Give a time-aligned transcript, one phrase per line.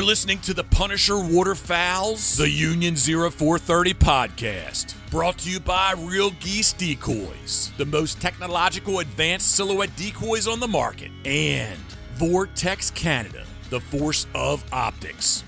[0.00, 4.94] You're listening to the Punisher Waterfowls, the Union 0430 podcast.
[5.10, 10.66] Brought to you by Real Geese Decoys, the most technological advanced silhouette decoys on the
[10.66, 11.78] market, and
[12.14, 15.44] Vortex Canada, the force of optics.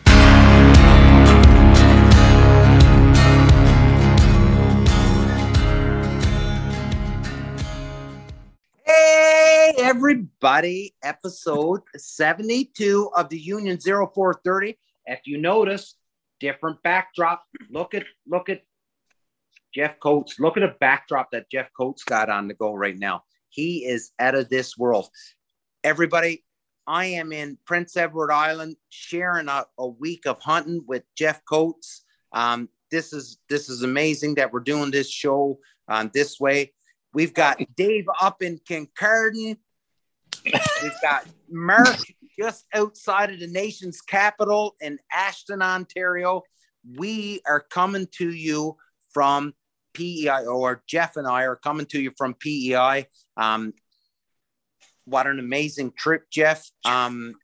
[8.95, 14.78] Hey, everybody, episode 72 of the Union 0430.
[15.06, 15.95] If you notice,
[16.41, 17.42] different backdrop.
[17.70, 18.65] Look at look at
[19.74, 20.38] Jeff Coates.
[20.38, 23.24] Look at a backdrop that Jeff Coates got on the go right now.
[23.48, 25.09] He is out of this world.
[25.82, 26.45] Everybody,
[26.87, 32.04] I am in Prince Edward Island sharing a, a week of hunting with Jeff Coates.
[32.32, 36.74] Um, this is this is amazing that we're doing this show um, this way.
[37.15, 39.59] We've got Dave up in Kincardine.
[40.45, 41.98] We've got Mark
[42.38, 46.43] just outside of the nation's capital in Ashton, Ontario.
[46.96, 48.77] We are coming to you
[49.13, 49.52] from
[49.95, 53.07] PEI, or Jeff and I are coming to you from PEI.
[53.37, 53.74] Um,
[55.04, 56.65] what an amazing trip, Jeff.
[56.85, 57.35] Um,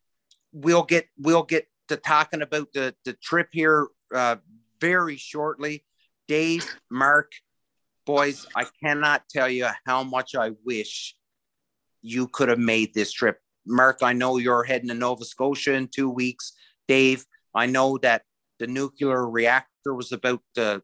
[0.53, 4.37] we'll get we'll get to talking about the the trip here uh,
[4.81, 5.85] very shortly.
[6.27, 7.33] Dave, Mark,
[8.09, 11.15] boys, I cannot tell you how much I wish
[12.01, 13.39] you could have made this trip.
[13.67, 16.55] Mark, I know you're heading to Nova Scotia in two weeks.
[16.89, 18.23] Dave, I know that
[18.59, 20.83] the nuclear reactor was about to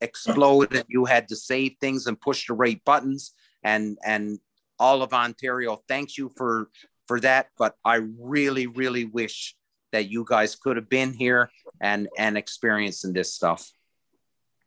[0.00, 3.34] explode and you had to save things and push the right buttons.
[3.62, 4.38] And and
[4.78, 6.70] all of Ontario thanks you for
[7.06, 7.48] for that.
[7.58, 9.54] But I really, really wish
[9.92, 11.50] that you guys could have been here
[11.82, 13.70] and and experiencing this stuff.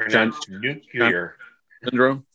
[0.08, 1.38] John, nuclear
[1.90, 2.26] syndrome.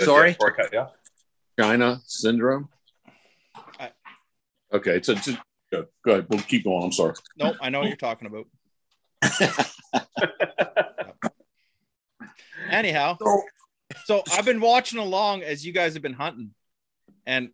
[0.00, 0.36] Sorry?
[0.72, 0.86] Yeah.
[1.58, 2.68] China syndrome.
[3.78, 3.92] I-
[4.72, 5.38] Okay, so just
[5.72, 6.26] go, go ahead.
[6.28, 6.84] We'll keep going.
[6.84, 7.14] I'm sorry.
[7.36, 8.46] Nope, I know what you're talking about.
[12.70, 13.42] Anyhow, So
[14.04, 16.54] so I've been watching along as you guys have been hunting,
[17.26, 17.50] and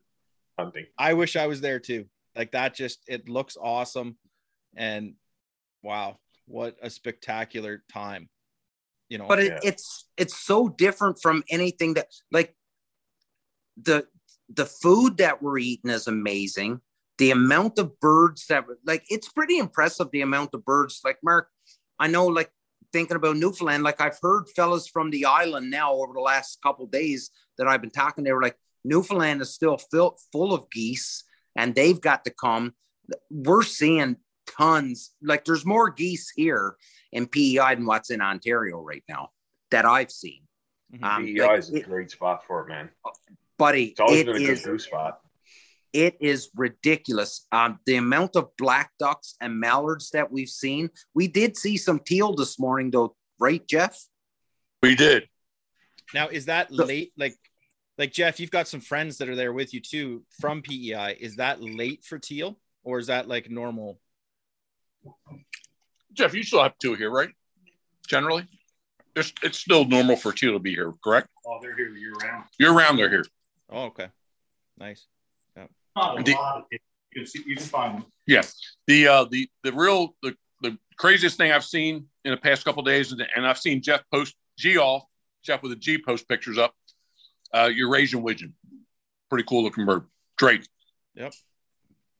[0.59, 0.86] Hunting.
[0.98, 2.06] I wish I was there too.
[2.34, 4.16] Like that, just it looks awesome,
[4.75, 5.15] and
[5.82, 8.28] wow, what a spectacular time!
[9.08, 9.60] You know, but it, Yeah.
[9.62, 12.54] it's it's so different from anything that like
[13.76, 14.06] the
[14.48, 16.80] the food that we're eating is amazing
[17.18, 21.48] the amount of birds that like it's pretty impressive the amount of birds like mark
[21.98, 22.50] i know like
[22.92, 26.86] thinking about newfoundland like i've heard fellas from the island now over the last couple
[26.86, 31.24] days that i've been talking they were like newfoundland is still filled full of geese
[31.56, 32.72] and they've got to come
[33.30, 36.76] we're seeing tons like there's more geese here
[37.12, 39.30] in PEI than what's in Ontario right now
[39.70, 40.42] that I've seen.
[40.92, 41.02] Mhm.
[41.04, 42.90] Um, PEI like, is a it- great spot for it, man.
[43.58, 45.20] buddy, It's always it been a is good goose spot.
[45.92, 47.46] it is ridiculous.
[47.52, 50.90] Um, the amount of black ducks and mallards that we've seen.
[51.14, 53.98] We did see some teal this morning, though, right, Jeff?
[54.82, 55.28] We did.
[56.14, 57.12] now is that The- late?
[57.16, 57.36] Like,
[57.98, 61.16] like Jeff, you've got some friends that are there with you too from PEI.
[61.18, 63.98] Is that late for teal, or is that like normal?
[66.12, 67.30] Jeff, you still have two here, right?
[68.08, 68.46] Generally,
[69.14, 71.28] it's, it's still normal for two to be here, correct?
[71.46, 72.44] Oh, they're here year round.
[72.58, 72.96] You're around.
[72.96, 73.24] They're here.
[73.70, 74.08] Oh, okay,
[74.78, 75.06] nice.
[75.56, 76.80] Not a The- lot of it.
[77.14, 78.04] You can see, you can find them.
[78.26, 78.42] Yeah.
[78.86, 82.82] The uh the the real the the craziest thing I've seen in the past couple
[82.82, 85.04] days, and, and I've seen Jeff post G off
[85.42, 86.74] Jeff with a G post pictures up.
[87.54, 88.52] Uh, Eurasian widgeon,
[89.30, 90.04] pretty cool looking bird.
[90.36, 90.66] Drake.
[91.14, 91.32] Yep.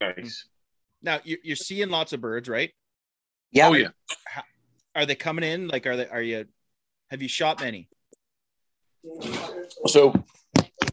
[0.01, 0.47] Nice.
[1.07, 2.75] Now you- you're seeing lots of birds, right?
[3.53, 3.69] Yeah.
[3.69, 3.89] Oh yeah.
[4.97, 5.69] Are they coming in?
[5.69, 6.09] Like, are they?
[6.09, 6.47] Are you?
[7.11, 7.89] Have you shot many?
[9.87, 10.13] So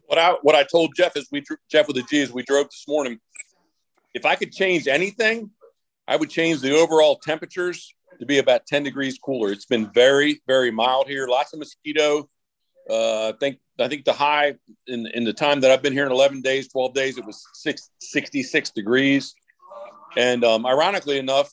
[0.06, 2.66] what I what I told Jeff is we Jeff with the G is we drove
[2.66, 3.18] this morning.
[4.14, 5.50] If I could change anything,
[6.06, 9.50] I would change the overall temperatures to be about 10 degrees cooler.
[9.50, 11.26] It's been very, very mild here.
[11.26, 12.30] Lots of mosquito.
[12.88, 14.54] Uh, I think I think the high
[14.86, 17.44] in, in the time that I've been here in 11 days, 12 days, it was
[17.54, 19.34] six, 66 degrees.
[20.16, 21.52] And um, ironically enough,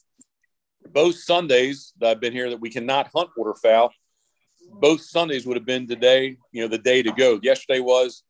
[0.91, 3.91] both Sundays that I've been here that we cannot hunt waterfowl,
[4.69, 7.39] both Sundays would have been today, you know, the day to go.
[7.41, 8.23] Yesterday was,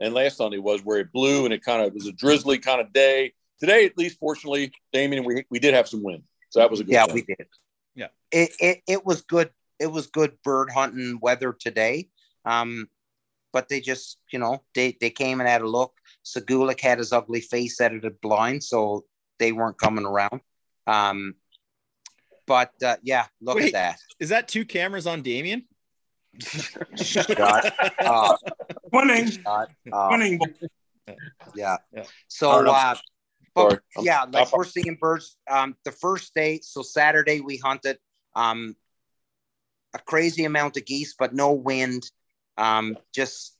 [0.00, 2.80] and last Sunday was where it blew and it kind of was a drizzly kind
[2.80, 3.32] of day.
[3.60, 6.24] Today, at least, fortunately, Damien, we, we did have some wind.
[6.50, 7.14] So that was a good Yeah, thing.
[7.14, 7.46] we did.
[7.94, 8.08] Yeah.
[8.30, 9.50] It, it it was good.
[9.78, 12.08] It was good bird hunting weather today.
[12.44, 12.88] Um,
[13.52, 15.94] but they just, you know, they they came and had a look.
[16.24, 19.04] Segulik had his ugly face edited blind, so
[19.38, 20.40] they weren't coming around.
[20.86, 21.34] Um,
[22.46, 23.66] but uh, yeah, look Wait.
[23.66, 23.98] at that.
[24.20, 25.64] Is that two cameras on Damien?
[26.34, 27.92] that.
[28.04, 28.36] Uh,
[28.92, 30.38] Winning, uh, uh, winning.
[31.54, 31.76] yeah.
[31.92, 32.04] Yeah.
[32.28, 32.94] So uh.
[33.54, 34.06] But Sorry.
[34.06, 35.36] Yeah, like we're seeing birds.
[35.48, 37.98] Um, the first day, so Saturday we hunted
[38.34, 38.74] um
[39.94, 42.10] a crazy amount of geese, but no wind.
[42.56, 43.53] Um, just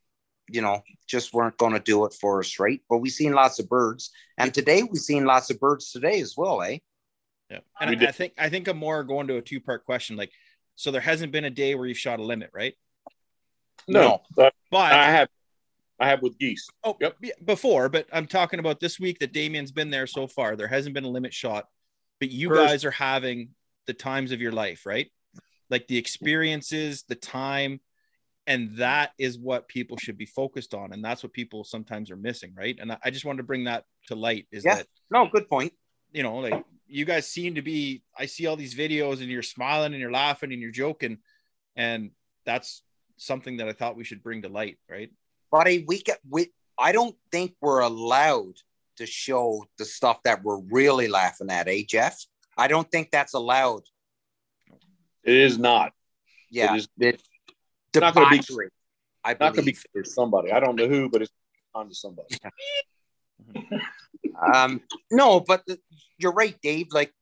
[0.49, 2.81] you know, just weren't going to do it for us, right?
[2.89, 6.35] But we've seen lots of birds, and today we've seen lots of birds today as
[6.37, 6.79] well, eh?
[7.51, 7.61] Yeah.
[7.81, 8.09] And I.
[8.09, 10.17] I think I think I'm more going to a two part question.
[10.17, 10.31] Like,
[10.77, 12.75] so there hasn't been a day where you've shot a limit, right?
[13.87, 15.29] No, uh, But I have.
[16.01, 16.67] I have with geese.
[16.83, 17.17] oh Yep.
[17.45, 20.57] before, but I'm talking about this week that Damien's been there so far.
[20.57, 21.69] There hasn't been a limit shot,
[22.19, 23.51] but you First- guys are having
[23.87, 25.11] the times of your life, right?
[25.71, 27.81] Like the experiences, the time,
[28.47, 32.17] and that is what people should be focused on, and that's what people sometimes are
[32.17, 32.77] missing, right?
[32.81, 34.47] And I, I just wanted to bring that to light.
[34.53, 34.77] Is Yeah.
[34.77, 35.73] that No, good point.
[36.13, 39.43] you know, like you guys seem to be, I see all these videos and you're
[39.43, 41.19] smiling and you're laughing and you're joking.
[41.75, 42.11] And
[42.45, 42.83] that's
[43.17, 45.11] something that I thought we should bring to light, right?
[45.51, 45.85] buddy.
[45.87, 46.53] We get we.
[46.79, 48.55] I don't think we're allowed
[48.97, 52.17] to show the stuff that we're really laughing at, eh, Jeff?
[52.57, 53.83] I don't think that's allowed.
[55.25, 55.93] It is not.
[56.51, 57.23] Yeah, It is it,
[58.01, 58.71] not gonna be- debauchery,
[59.25, 60.53] I'm not going to be for somebody.
[60.53, 61.33] I don't know who, but it's
[61.75, 62.29] on to somebody.
[64.55, 65.79] um, no, but the,
[66.19, 66.89] you're right, Dave.
[66.93, 67.13] Like,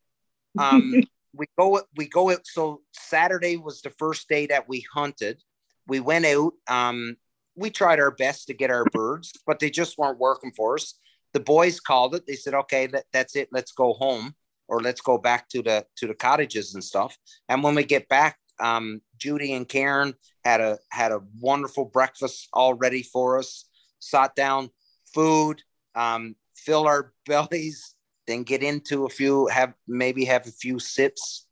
[0.59, 0.95] um,
[1.35, 2.45] we go, we go out.
[2.45, 5.41] So Saturday was the first day that we hunted.
[5.87, 6.55] We went out.
[6.69, 7.17] Um,
[7.55, 10.95] we tried our best to get our birds, but they just weren't working for us.
[11.35, 12.27] The boys called it.
[12.27, 13.49] They said, "Okay, that, that's it.
[13.53, 14.35] Let's go home,
[14.69, 17.17] or let's go back to the to the cottages and stuff."
[17.49, 20.15] And when we get back, um, Judy and Karen
[20.45, 23.67] had a had a wonderful breakfast all ready for us.
[24.01, 24.71] Sat down,
[25.15, 25.63] food,
[25.95, 27.95] um, fill our bellies,
[28.27, 31.47] then get into a few, have maybe have a few sips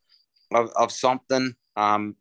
[0.53, 1.55] of, of something.
[1.77, 2.17] Um,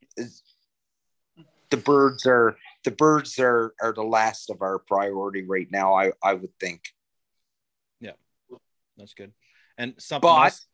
[1.72, 5.96] the birds are the birds are are the last of our priority right now.
[5.96, 6.82] I I would think.
[8.00, 8.12] Yeah,
[8.98, 9.34] that's good.
[9.80, 10.68] And something But else,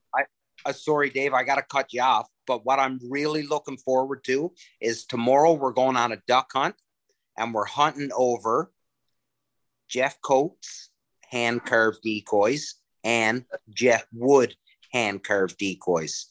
[0.65, 2.27] uh, sorry, Dave, I got to cut you off.
[2.45, 6.75] But what I'm really looking forward to is tomorrow we're going on a duck hunt
[7.37, 8.71] and we're hunting over
[9.87, 10.89] Jeff Coates
[11.29, 14.55] hand carved decoys and Jeff Wood
[14.91, 16.27] hand carved decoys.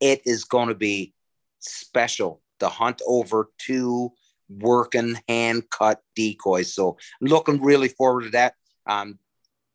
[0.00, 1.14] It is going to be
[1.60, 4.12] special to hunt over two
[4.48, 6.74] working hand cut decoys.
[6.74, 8.54] So I'm looking really forward to that.
[8.86, 9.18] Um,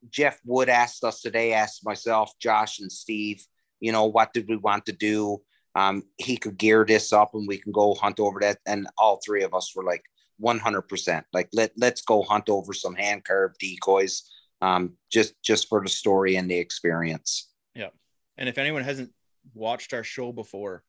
[0.10, 3.46] Jeff Wood asked us today, asked myself, Josh, and Steve,
[3.80, 5.42] you know, what did we want to do?
[5.76, 8.58] Um, he could gear this up and we can go hunt over that.
[8.66, 10.04] And all three of us were like
[10.42, 11.24] 100%.
[11.34, 14.24] Like, let, let's go hunt over some hand carved decoys
[14.62, 17.50] um, just, just for the story and the experience.
[17.76, 17.90] Yeah.
[18.38, 19.12] And if anyone hasn't
[19.54, 20.84] watched our show before,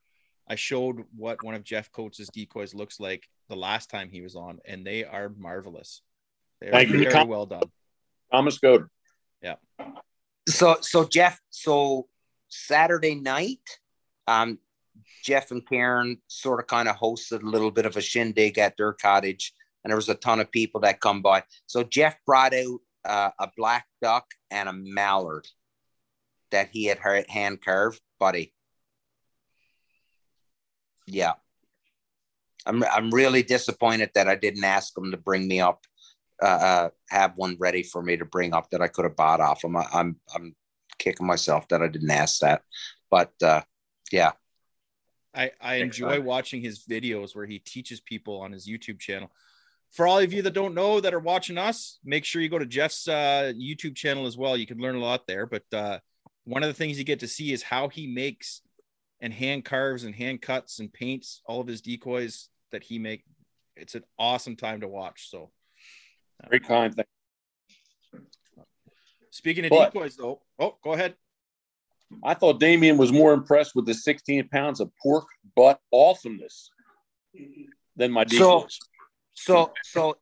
[0.49, 4.35] I showed what one of Jeff Coates' decoys looks like the last time he was
[4.35, 6.01] on, and they are marvelous.
[6.61, 7.11] They are Thank you.
[7.11, 7.63] very well done.
[8.33, 8.89] Thomas Goder.
[9.43, 9.57] Yeah.
[10.49, 12.09] So, so Jeff, so
[12.49, 13.61] Saturday night,
[14.27, 14.59] um,
[15.25, 18.77] Jeff and Karen sort of kind of hosted a little bit of a shindig at
[18.77, 19.53] their cottage,
[19.83, 21.43] and there was a ton of people that come by.
[21.67, 25.47] So Jeff brought out uh, a black duck and a mallard
[26.51, 26.99] that he had
[27.29, 28.55] hand carved, buddy.
[31.07, 31.35] Yeah,
[32.67, 35.85] I'm I'm really disappointed that I didn't ask him to bring me up,
[36.43, 39.41] uh, uh, have one ready for me to bring up that I could have bought
[39.41, 39.77] off him.
[39.77, 40.55] I, I'm I'm
[40.99, 42.63] kicking myself that I didn't ask that,
[43.11, 43.63] but uh,
[44.13, 44.33] yeah.
[45.35, 49.31] I, I enjoy watching his videos where he teaches people on his YouTube channel.
[49.93, 52.59] For all of you that don't know that are watching us, make sure you go
[52.59, 54.57] to Jeff's uh, YouTube channel as well.
[54.57, 55.47] You can learn a lot there.
[55.47, 55.99] But uh,
[56.45, 58.63] one of the things you get to see is how he makes
[59.21, 63.25] and hand carves and hand cuts and paints all of his decoys that he make.
[63.77, 65.31] It's an awesome time to watch.
[65.31, 65.51] So
[66.49, 66.95] Very kind.
[69.39, 71.15] Thank speaking of But- decoys, though, oh, go ahead.
[72.25, 76.71] I thought Damien was more impressed with the 16 pounds of pork butt awesomeness
[77.97, 78.79] than my So- decoys.
[79.35, 80.17] So so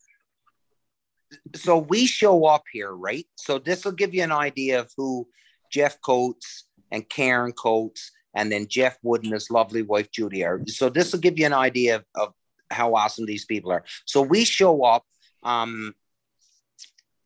[1.54, 3.26] so we show up here, right?
[3.36, 5.28] So this will give you an idea of who
[5.72, 10.60] Jeff Coates and Karen Coates and then Jeff Wood and his lovely wife Judy are.
[10.66, 12.34] So this will give you an idea of, of
[12.70, 13.84] how awesome these people are.
[14.04, 15.04] So we show up.
[15.42, 15.94] Um,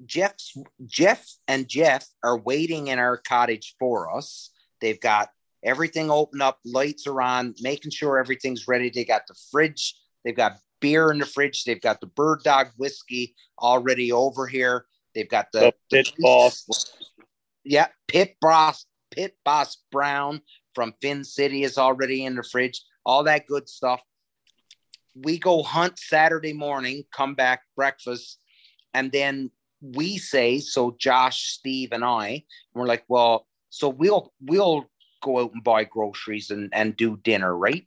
[0.06, 4.50] Jeff's Jeff and Jeff are waiting in our cottage for us.
[4.80, 5.28] They've got
[5.62, 8.90] everything open up, lights are on, making sure everything's ready.
[8.90, 12.68] They got the fridge, they've got beer in the fridge, they've got the bird dog
[12.76, 14.86] whiskey already over here.
[15.14, 16.64] They've got the, The pitch boss.
[17.64, 20.40] yeah, Pit Boss, Pit Boss Brown
[20.74, 22.82] from Finn City is already in the fridge.
[23.04, 24.00] All that good stuff.
[25.14, 28.38] We go hunt Saturday morning, come back breakfast,
[28.94, 30.96] and then we say so.
[30.98, 32.44] Josh, Steve, and I
[32.74, 34.86] we're like, well, so we'll we'll
[35.22, 37.86] go out and buy groceries and and do dinner, right?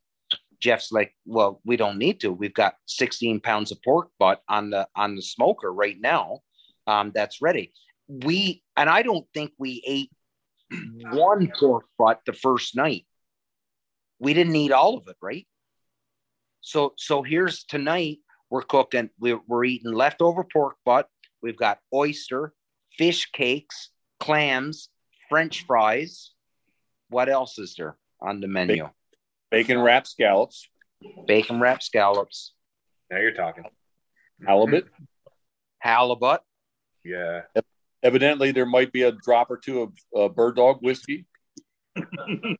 [0.59, 2.31] Jeff's like, well, we don't need to.
[2.31, 6.39] We've got 16 pounds of pork butt on the on the smoker right now.
[6.87, 7.73] Um, that's ready.
[8.07, 10.11] We and I don't think we ate
[11.11, 13.05] one pork butt the first night.
[14.19, 15.45] We didn't eat all of it, right?
[16.61, 18.19] So so here's tonight
[18.53, 19.09] we're cooking.
[19.19, 21.07] We're, we're eating leftover pork butt.
[21.43, 22.53] We've got oyster,
[22.97, 24.87] fish cakes, clams,
[25.29, 26.31] French fries.
[27.09, 28.89] What else is there on the menu?
[29.51, 30.67] Bacon wrapped scallops,
[31.27, 32.53] Bacon wrapped scallops,
[33.11, 33.65] Now you're talking.
[34.47, 34.87] halibut.
[35.79, 36.41] halibut.
[37.03, 37.41] Yeah.
[38.01, 41.25] Evidently, there might be a drop or two of uh, bird dog whiskey,
[41.95, 42.57] and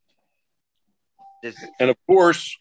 [1.90, 2.56] of course,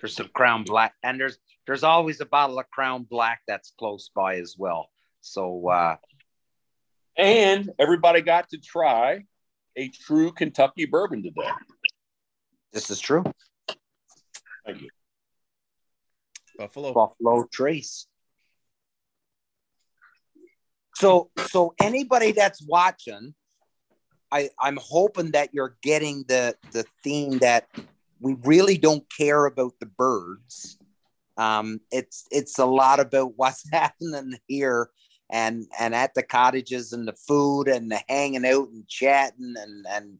[0.00, 4.10] there's some Crown Black, and there's there's always a bottle of Crown Black that's close
[4.14, 4.88] by as well.
[5.20, 5.96] So uh,
[7.16, 9.24] and everybody got to try
[9.76, 11.50] a true Kentucky bourbon today.
[12.72, 13.24] this is true.
[14.64, 14.88] Thank you.
[16.58, 16.92] Buffalo.
[16.92, 18.06] Buffalo Trace.
[20.94, 23.34] So so anybody that's watching,
[24.32, 27.68] I I'm hoping that you're getting the the theme that
[28.20, 30.78] we really don't care about the birds.
[31.36, 34.90] Um, it's it's a lot about what's happening here
[35.30, 39.86] and and at the cottages and the food and the hanging out and chatting and
[39.88, 40.18] and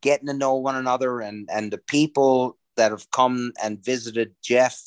[0.00, 4.80] getting to know one another and and the people that have come and visited Jeff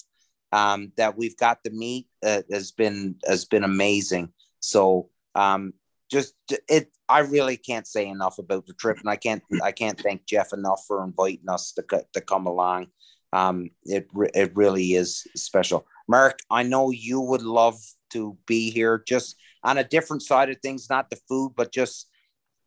[0.52, 4.30] um, that we've got to meet uh, has been has been amazing.
[4.60, 5.74] So um,
[6.10, 6.34] just
[6.70, 10.26] it, I really can't say enough about the trip, and I can't I can't thank
[10.26, 12.88] Jeff enough for inviting us to to come along.
[13.34, 15.86] Um, it it really is special.
[16.08, 17.76] Mark, I know you would love
[18.12, 22.10] to be here, just on a different side of things, not the food, but just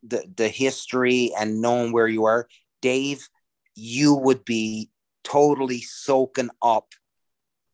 [0.03, 2.47] the the history and knowing where you are.
[2.81, 3.27] Dave,
[3.75, 4.89] you would be
[5.23, 6.89] totally soaking up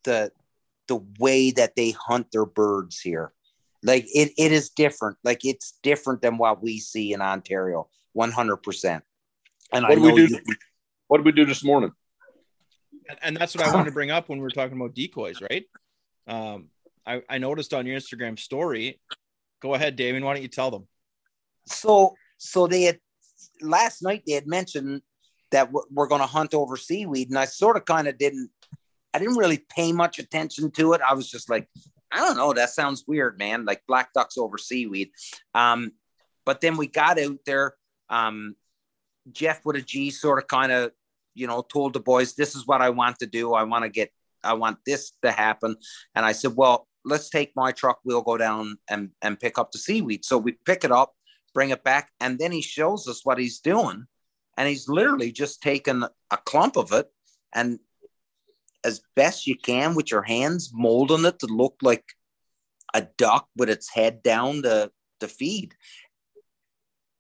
[0.03, 0.31] the
[0.87, 3.33] the way that they hunt their birds here.
[3.83, 5.17] Like it, it is different.
[5.23, 9.03] Like it's different than what we see in Ontario, one hundred percent.
[9.73, 10.27] And What I did we know do?
[10.27, 10.55] you,
[11.07, 11.91] What did we do this morning?
[13.09, 15.41] And- and that's what I wanted to bring up when we were talking about decoys,
[15.41, 15.65] right?
[16.27, 16.69] Um,
[17.05, 18.99] I, I noticed on your Instagram story.
[19.61, 20.23] Go ahead, Damien.
[20.25, 20.87] Why don't you tell them?
[21.69, 22.99] so so they had
[23.61, 25.01] last night they had mentioned
[25.51, 28.49] that we're going to hunt over seaweed, and I sort of kind of didn't.
[29.13, 31.01] I didn't really pay much attention to it.
[31.01, 31.67] I was just like,
[32.11, 32.53] I don't know.
[32.53, 33.65] That sounds weird, man.
[33.65, 35.09] Like black ducks over seaweed.
[35.55, 35.93] Um,
[36.45, 37.73] but then we got out there.
[38.09, 38.55] Um,
[39.31, 40.91] Jeff with a G sort of kind of,
[41.37, 43.53] you know, told the boys, this is what I want to do.
[43.53, 44.11] I want to get,
[44.43, 45.75] I want this to happen.
[46.15, 47.99] And I said, well, let's take my truck.
[48.03, 50.25] We'll go down and, and pick up the seaweed.
[50.25, 51.13] So we pick it up,
[51.53, 52.09] bring it back.
[52.19, 54.05] And then he shows us what he's doing.
[54.57, 57.07] And he's literally just taken a clump of it
[57.53, 57.79] and
[58.83, 62.05] as best you can with your hands, molding it to look like
[62.93, 65.75] a duck with its head down to, to feed.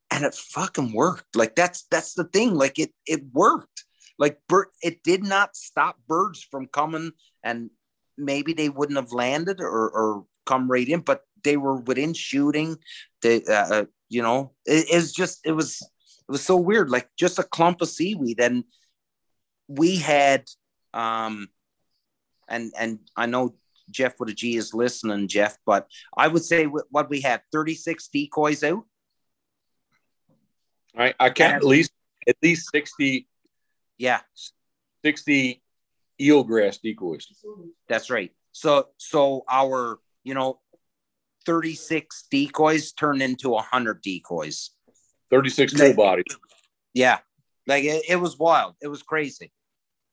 [0.09, 1.35] And it fucking worked.
[1.35, 2.53] Like that's that's the thing.
[2.53, 3.83] Like it it worked.
[4.17, 7.11] Like bird, it did not stop birds from coming,
[7.43, 7.69] and
[8.17, 12.77] maybe they wouldn't have landed or, or come right in, but they were within shooting.
[13.21, 16.89] They, uh, uh, you know, it, it's just it was it was so weird.
[16.89, 18.63] Like just a clump of seaweed, and
[19.67, 20.45] we had
[20.93, 21.49] um
[22.47, 23.55] and and I know
[23.91, 27.41] Jeff with a G is listening, Jeff, but I would say wh- what we had
[27.51, 28.83] 36 decoys out.
[30.97, 31.91] I, I count at least
[32.27, 33.27] at least 60,
[33.97, 34.19] Yeah,
[35.03, 35.61] 60
[36.21, 37.27] eelgrass decoys.
[37.87, 38.31] that's right.
[38.51, 40.59] So so our, you know,
[41.45, 44.71] 36 decoys turned into 100 decoys.
[45.29, 46.25] 36 full bodies.
[46.93, 47.19] Yeah.
[47.67, 48.75] Like it, it was wild.
[48.81, 49.51] It was crazy.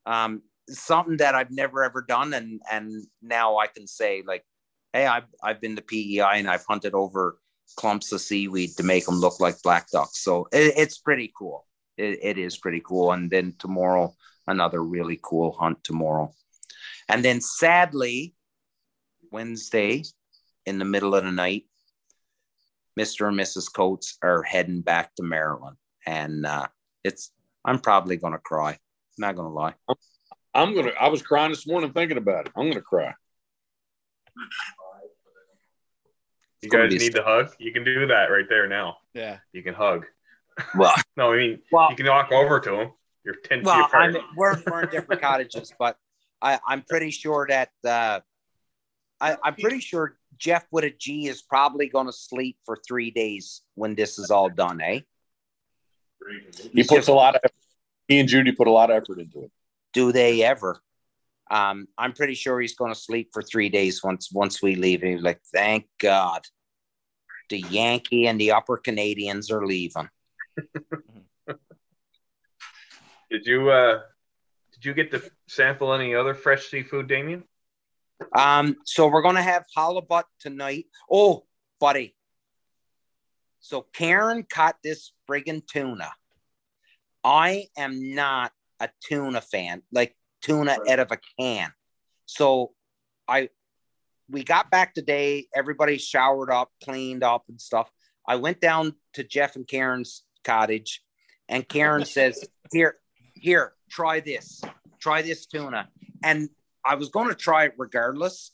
[0.07, 4.45] Um something that I've never ever done and and now I can say like
[4.93, 7.39] hey, I've I've been to PEI and I've hunted over
[7.77, 10.23] clumps of seaweed to make them look like black ducks.
[10.23, 11.67] So it, it's pretty cool.
[11.97, 13.13] It, it is pretty cool.
[13.13, 14.15] And then tomorrow,
[14.47, 16.33] another really cool hunt tomorrow.
[17.09, 18.35] And then sadly,
[19.31, 20.03] Wednesday
[20.67, 21.65] in the middle of the night,
[22.99, 23.29] Mr.
[23.29, 23.73] and Mrs.
[23.73, 25.77] Coates are heading back to Maryland.
[26.07, 26.69] And uh,
[27.03, 27.33] it's,
[27.65, 28.79] I'm probably going to cry.
[29.19, 29.75] Not going to lie.
[30.55, 30.93] I'm gonna.
[30.99, 32.53] I was crying this morning thinking about it.
[32.57, 33.13] I'm gonna cry.
[36.63, 37.51] You guys be- need to hug.
[37.59, 38.99] You can do that right there now.
[39.13, 39.39] Yeah.
[39.53, 40.07] You can hug.
[40.77, 42.91] Well, No, I mean well, you can walk over to him.
[43.25, 43.95] You're ten feet apart.
[43.95, 45.97] I'm, we're, we're in different cottages, but
[46.43, 48.21] I, I'm pretty sure that uh,
[49.21, 53.11] I, I'm pretty sure Jeff with a G is probably going to sleep for three
[53.11, 55.01] days when this is all done, eh?
[56.73, 57.55] He puts a lot of effort.
[58.09, 59.51] He and Judy put a lot of effort into it.
[59.93, 60.83] Do they ever?
[61.51, 65.03] Um, I'm pretty sure he's going to sleep for three days once once we leave.
[65.03, 66.43] He's like, thank God,
[67.51, 70.09] the Yankee and the Upper Canadians are leaving.
[73.31, 74.01] Did you uh
[74.75, 77.43] did you get to sample any other fresh seafood, Damien?
[78.33, 80.87] Um, so we're gonna have halibut tonight.
[81.11, 81.45] Oh,
[81.81, 82.15] buddy.
[83.61, 86.13] So Karen caught this friggin' tuna.
[87.25, 91.73] I am not a tuna fan, like tuna out of a can.
[92.27, 92.73] So
[93.27, 93.49] I
[94.29, 97.91] we got back today, everybody showered up, cleaned up and stuff.
[98.27, 101.03] I went down to Jeff and Karen's cottage,
[101.49, 102.97] and Karen says, Here,
[103.35, 104.63] here, try this.
[105.01, 105.89] Try this tuna.
[106.23, 106.49] And
[106.85, 108.53] I was going to try it regardless,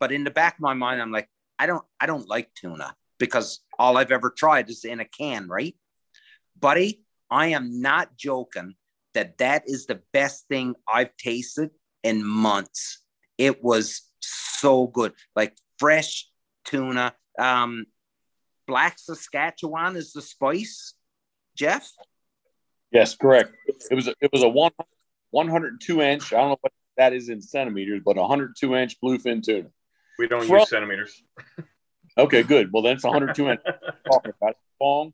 [0.00, 1.28] but in the back of my mind, I'm like,
[1.58, 5.48] I don't, I don't like tuna because all I've ever tried is in a can,
[5.48, 5.74] right?
[6.58, 8.74] Buddy, I am not joking
[9.14, 11.70] that that is the best thing I've tasted
[12.02, 13.00] in months.
[13.38, 16.28] It was so good, like fresh
[16.64, 17.14] tuna.
[17.38, 17.86] Um,
[18.66, 20.94] Black Saskatchewan is the spice,
[21.56, 21.90] Jeff.
[22.92, 23.52] Yes, correct.
[23.90, 24.72] It was a, it was a one
[25.30, 26.32] 102 inch.
[26.32, 29.68] I don't know what that is in centimeters, but 102 inch bluefin tuna.
[30.18, 31.22] We don't Fro- use centimeters.
[32.16, 32.72] Okay, good.
[32.72, 33.60] Well, then it's 102 inch.
[34.10, 34.56] Talking about it.
[34.80, 35.12] long,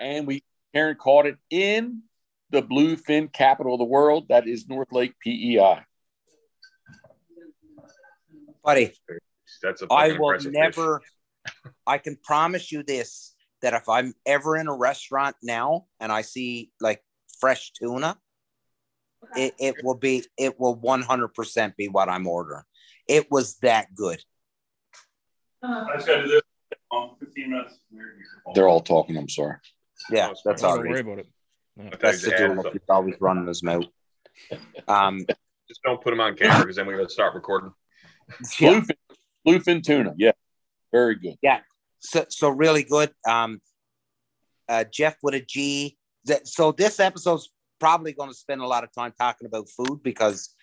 [0.00, 2.02] and we Karen caught it in
[2.50, 4.26] the bluefin capital of the world.
[4.28, 5.80] That is North Lake PEI.
[8.64, 8.92] Buddy,
[9.62, 11.02] That's a I will impressive never,
[11.86, 13.33] I can promise you this
[13.64, 17.02] that if I'm ever in a restaurant now and I see like
[17.40, 18.18] fresh tuna,
[19.34, 22.62] it, it will be, it will 100% be what I'm ordering.
[23.08, 24.22] It was that good.
[25.62, 26.42] I just gotta do this.
[26.94, 27.78] Um, 15 minutes.
[28.54, 29.16] They're all talking.
[29.16, 29.56] I'm sorry.
[30.10, 31.26] Yeah, that's Don't all worry about it.
[31.78, 31.92] fish.
[32.02, 32.56] That's the just added dude.
[32.56, 32.72] something.
[32.72, 33.84] He's always running his mouth.
[34.88, 35.24] Um,
[35.68, 37.72] Just don't put them on camera because then we gotta start recording.
[38.58, 38.80] yeah.
[38.80, 38.96] Bluefin,
[39.46, 40.12] bluefin tuna.
[40.18, 40.32] Yeah,
[40.92, 41.36] very good.
[42.04, 43.10] So so really good.
[43.28, 43.60] Um,
[44.68, 45.96] uh, Jeff with a G.
[46.26, 50.02] That so this episode's probably going to spend a lot of time talking about food
[50.02, 50.54] because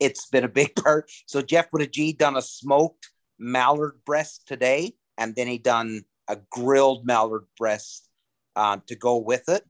[0.00, 1.10] it's been a big part.
[1.26, 6.02] So Jeff with a G done a smoked mallard breast today, and then he done
[6.28, 8.08] a grilled mallard breast
[8.56, 9.64] uh, to go with it.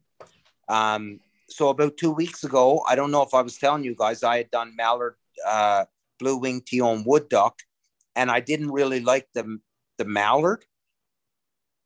[0.68, 4.22] Um, so about two weeks ago, I don't know if I was telling you guys,
[4.22, 5.84] I had done mallard uh,
[6.18, 7.58] blue wing Teon wood duck,
[8.16, 9.58] and I didn't really like the
[9.98, 10.64] the mallard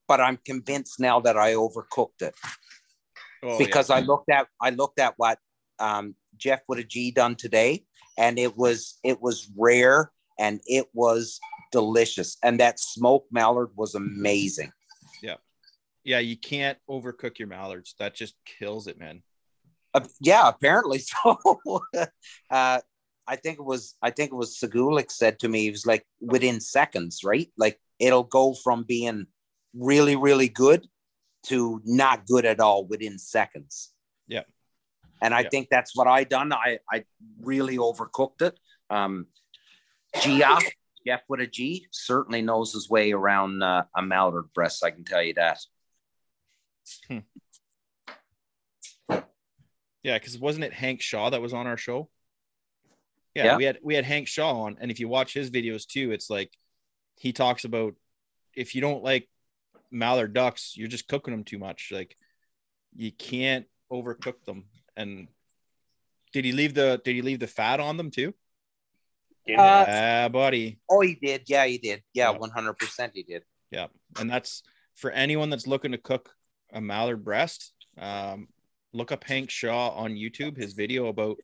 [0.08, 2.34] but I'm convinced now that I overcooked it
[3.42, 5.38] Oh, because I looked at I looked at what
[5.78, 7.84] um, Jeff G done today,
[8.18, 11.38] and it was it was rare and it was
[11.70, 14.72] delicious, and that smoked mallard was amazing.
[15.22, 15.36] yeah.
[16.02, 17.94] yeah, you can't overcook your mallards.
[17.98, 19.22] That just kills it, man.
[19.94, 21.38] Uh, yeah, apparently so.
[22.50, 22.80] uh,
[23.28, 26.06] I think it was I think it was Segulik said to me he was like
[26.20, 27.50] within seconds, right?
[27.58, 29.26] Like it'll go from being
[29.74, 30.86] really really good
[31.44, 33.92] to not good at all within seconds.
[34.26, 34.42] Yeah.
[35.22, 35.48] And I Yeah.
[35.50, 36.52] think that's what I done.
[36.52, 37.04] I I
[37.40, 38.58] really overcooked it.
[38.90, 39.26] Um,
[40.22, 40.58] Gia,
[41.06, 44.82] Jeff with a G, certainly knows his way around uh, a mallard breast.
[44.84, 45.60] I can tell you that.
[50.02, 52.08] Yeah, because wasn't it Hank Shaw that was on our show?
[53.34, 53.56] Yeah, Yeah.
[53.56, 56.30] we had we had Hank Shaw on, and if you watch his videos too, it's
[56.30, 56.52] like
[57.16, 57.94] he talks about
[58.54, 59.28] if you don't like
[59.96, 61.90] mallard ducks, you're just cooking them too much.
[61.92, 62.16] Like
[62.94, 64.64] you can't overcook them.
[64.96, 65.28] And
[66.32, 68.34] did he leave the did he leave the fat on them too?
[69.48, 70.78] Uh, Ah, buddy.
[70.90, 71.42] Oh, he did.
[71.46, 72.02] Yeah, he did.
[72.12, 72.38] Yeah, Yeah.
[72.38, 73.42] one hundred percent, he did.
[73.70, 73.86] Yeah,
[74.18, 74.62] and that's
[74.94, 76.34] for anyone that's looking to cook
[76.72, 77.72] a mallard breast.
[77.98, 78.48] Um,
[78.92, 80.56] look up Hank Shaw on YouTube.
[80.56, 81.38] His video about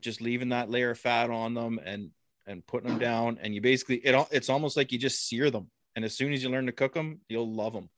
[0.00, 2.10] just leaving that layer of fat on them and
[2.46, 5.50] and putting them down, and you basically it al- it's almost like you just sear
[5.50, 7.88] them, and as soon as you learn to cook them, you'll love them.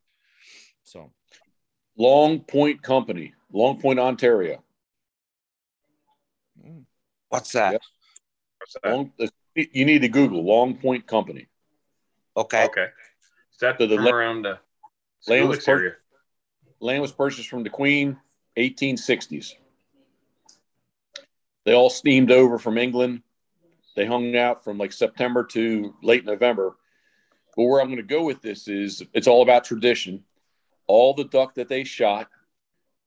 [0.84, 1.12] So
[1.98, 4.64] Long Point Company, Long Point, Ontario.
[6.66, 6.84] mm,
[7.28, 7.72] What's that?
[7.72, 7.82] Yep.
[8.56, 8.90] What's that?
[8.90, 9.12] Long,
[9.54, 11.46] you need to Google Long Point Company.
[12.34, 12.64] Okay.
[12.64, 12.86] Okay.
[13.52, 14.58] Is that So the from la- around the
[15.28, 15.96] land was Skulik's per-
[16.80, 18.16] Land was purchased from the Queen,
[18.56, 19.52] 1860s.
[21.66, 23.24] They all steamed over from England.
[23.94, 26.76] They hung out from like September to late November.
[27.60, 30.24] But where I'm going to go with this is it's all about tradition.
[30.86, 32.30] All the duck that they shot,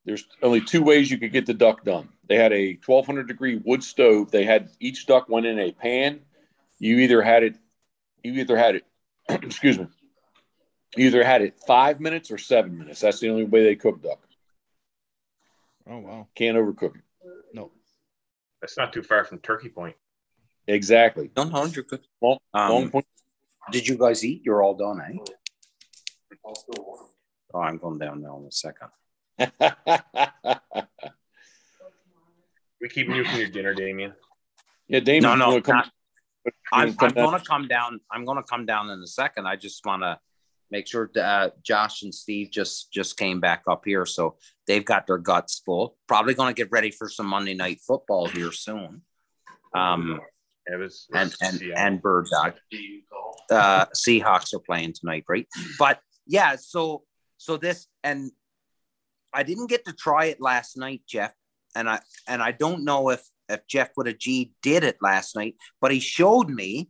[0.05, 2.09] there's only two ways you could get the duck done.
[2.29, 4.29] They had a 1200 degree wood stove.
[4.29, 6.19] They had each duck went in a pan.
[6.77, 7.55] You either had it
[8.23, 8.85] you either had it,
[9.29, 9.87] excuse me,
[10.95, 12.99] you either had it five minutes or seven minutes.
[12.99, 14.19] That's the only way they cook duck.
[15.89, 16.27] Oh wow.
[16.35, 17.01] Can't overcook it.
[17.55, 17.71] No.
[18.61, 19.95] That's not too far from Turkey Point.
[20.67, 21.31] Exactly.
[21.35, 22.01] No, no, you're good.
[22.21, 23.05] Long, Um, long point.
[23.71, 24.41] Did you guys eat?
[24.45, 25.17] You're all done, eh?
[27.53, 28.89] Oh, I'm going down now in a second.
[32.81, 34.13] We keeping you from your dinner, Damien.
[34.89, 35.23] yeah, Damien.
[35.23, 35.91] No, no, you wanna come- not-
[36.73, 38.01] I'm, I'm going to come down.
[38.11, 39.47] I'm going to come down in a second.
[39.47, 40.19] I just want to
[40.69, 44.35] make sure uh, Josh and Steve just just came back up here, so
[44.67, 45.95] they've got their guts full.
[46.09, 49.03] Probably going to get ready for some Monday night football here soon.
[49.73, 50.19] Um,
[50.65, 51.77] It was, and and Seattle.
[51.77, 52.55] and Bird Dog.
[53.49, 55.47] Uh, Seahawks are playing tonight, right?
[55.77, 57.03] But yeah, so
[57.37, 58.31] so this and
[59.33, 61.33] I didn't get to try it last night, Jeff,
[61.75, 65.35] and I and I don't know if if Jeff with a G did it last
[65.35, 66.89] night, but he showed me.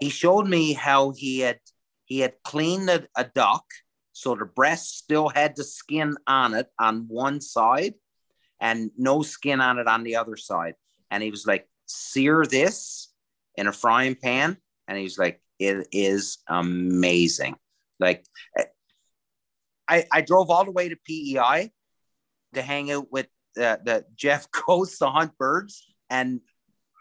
[0.00, 1.58] He showed me how he had
[2.04, 3.64] he had cleaned a, a duck,
[4.12, 7.94] so the breast still had the skin on it on one side,
[8.60, 10.74] and no skin on it on the other side.
[11.10, 13.12] And he was like, "Sear this
[13.56, 17.56] in a frying pan," and he was like, "It is amazing."
[17.98, 18.24] Like,
[19.88, 21.70] I I drove all the way to PEI
[22.54, 26.40] to hang out with uh, the Jeff goes to hunt birds, and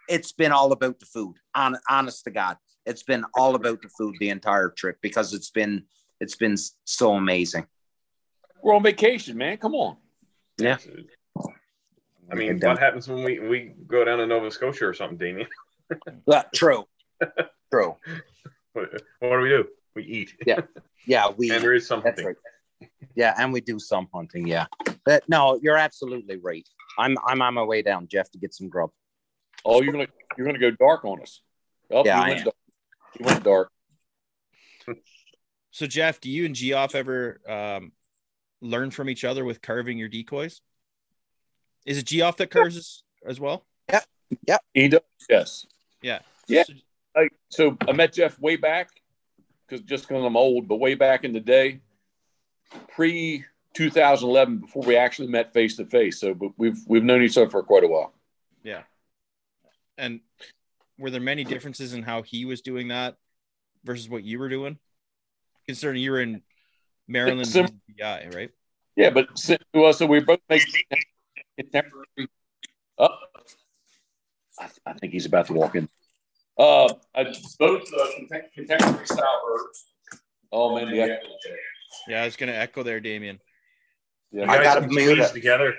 [0.08, 1.36] it's been all about the food.
[1.56, 5.50] On, honest to God, it's been all about the food the entire trip because it's
[5.50, 5.86] been
[6.20, 7.66] it's been so amazing.
[8.62, 9.58] We're on vacation, man.
[9.58, 9.98] Come on.
[10.58, 10.78] Yeah.
[12.32, 15.48] I mean, what happens when we we go down to Nova Scotia or something, Damien?
[16.54, 16.86] True,
[17.72, 17.96] true.
[18.76, 19.66] What, what do we do?
[19.96, 20.36] We eat.
[20.46, 20.62] Yeah.
[21.08, 21.50] Yeah, we.
[21.52, 22.14] and there is something.
[22.24, 22.36] Right.
[23.16, 24.46] Yeah, and we do some hunting.
[24.48, 24.66] Yeah,
[25.06, 26.68] but no, you're absolutely right.
[27.00, 28.90] I'm I'm on my way down, Jeff, to get some grub.
[29.64, 30.08] Oh, you're gonna
[30.38, 31.42] you're gonna go dark on us.
[31.90, 32.44] Oh, Yeah, you I went am.
[32.46, 32.56] dark.
[33.20, 33.72] You went dark.
[35.72, 37.92] So Jeff, do you and Geoff ever um,
[38.62, 40.62] learn from each other with carving your decoys?
[41.86, 43.66] Is it Geoff that carves as, as well?
[44.74, 45.02] He does.
[45.30, 45.66] Yes.
[46.02, 46.20] Yeah.
[46.48, 46.64] Yeah.
[46.64, 46.74] So-
[47.16, 48.90] Like, so I met Jeff way back
[49.68, 51.80] because just because I'm old, but way back in the day,
[52.90, 56.20] pre 2011, before we actually met face to face.
[56.20, 58.14] So, but we've we've known each other for quite a while.
[58.64, 58.84] yeah.
[59.98, 60.20] And
[60.98, 63.16] were there many differences in how he was doing that
[63.86, 64.78] versus what you were doing?
[65.68, 66.42] Considering you were in
[67.08, 68.52] Maryland Sim- BI, right?
[68.96, 69.28] Yeah, but
[69.74, 70.64] well, so we both make
[71.58, 72.30] contemporary.
[72.98, 73.10] Oh,
[74.60, 75.90] I, I think he's about to walk in.
[76.58, 78.08] Uh, I, both uh,
[78.54, 79.86] contemporary style birds.
[80.52, 81.18] Oh man, yeah,
[82.08, 83.40] Yeah, I was gonna echo there, Damien.
[84.32, 84.52] You yeah.
[84.52, 85.34] I gotta mute squeeze it.
[85.34, 85.74] together.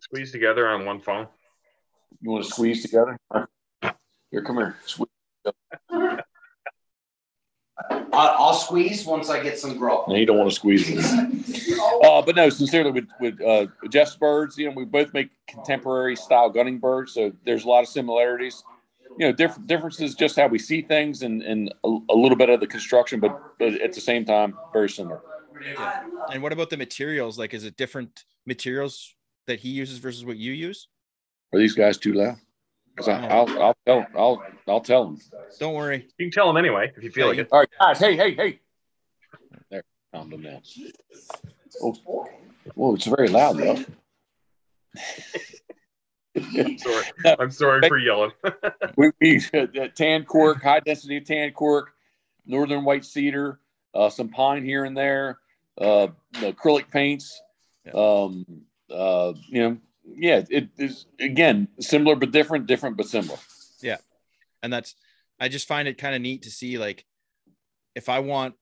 [0.00, 1.28] Squeeze together on one phone.
[2.20, 3.18] You want to squeeze together?
[4.30, 4.76] Here, come here.
[8.16, 8.30] Squeeze.
[8.30, 10.08] I'll, I'll squeeze once I get some grub.
[10.08, 11.76] No, you don't want to squeeze it.
[12.02, 16.14] Uh, but no, sincerely, with with uh, Jeff's birds, you know, we both make contemporary
[16.14, 18.64] style gunning birds, so there's a lot of similarities.
[19.18, 22.48] You know, different differences, just how we see things, and and a, a little bit
[22.48, 25.20] of the construction, but but at the same time, very similar.
[26.32, 27.38] And what about the materials?
[27.38, 29.14] Like, is it different materials
[29.46, 30.88] that he uses versus what you use?
[31.52, 32.36] Are these guys too loud?
[32.96, 35.20] Because I'll I'll tell I'll I'll tell them.
[35.58, 36.08] Don't worry.
[36.18, 37.48] You can tell them anyway if you feel Yeah, like it.
[37.52, 37.98] All right, guys.
[37.98, 38.58] Hey, hey, hey.
[39.70, 39.82] There,
[40.14, 40.62] calm them down.
[41.82, 41.94] Oh,
[42.74, 43.84] whoa, it's very loud, though.
[46.36, 47.04] I'm sorry.
[47.38, 48.30] I'm sorry for yelling.
[48.96, 51.92] we, we uh, tan cork, high density tan cork,
[52.46, 53.60] northern white cedar,
[53.94, 55.38] uh, some pine here and there,
[55.78, 57.42] uh, acrylic paints.
[57.92, 58.46] Um,
[58.90, 59.76] uh, you know,
[60.14, 63.38] yeah, it is again similar but different, different but similar.
[63.82, 63.98] Yeah,
[64.62, 64.94] and that's
[65.40, 67.04] i just find it kind of neat to see like
[67.94, 68.54] if i want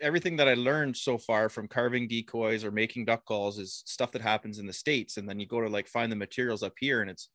[0.00, 4.12] everything that i learned so far from carving decoys or making duck calls is stuff
[4.12, 6.74] that happens in the states and then you go to like find the materials up
[6.78, 7.28] here and it's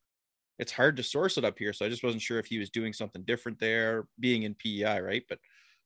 [0.60, 2.70] it's hard to source it up here so i just wasn't sure if he was
[2.70, 5.24] doing something different there being in pei right?
[5.30, 5.40] But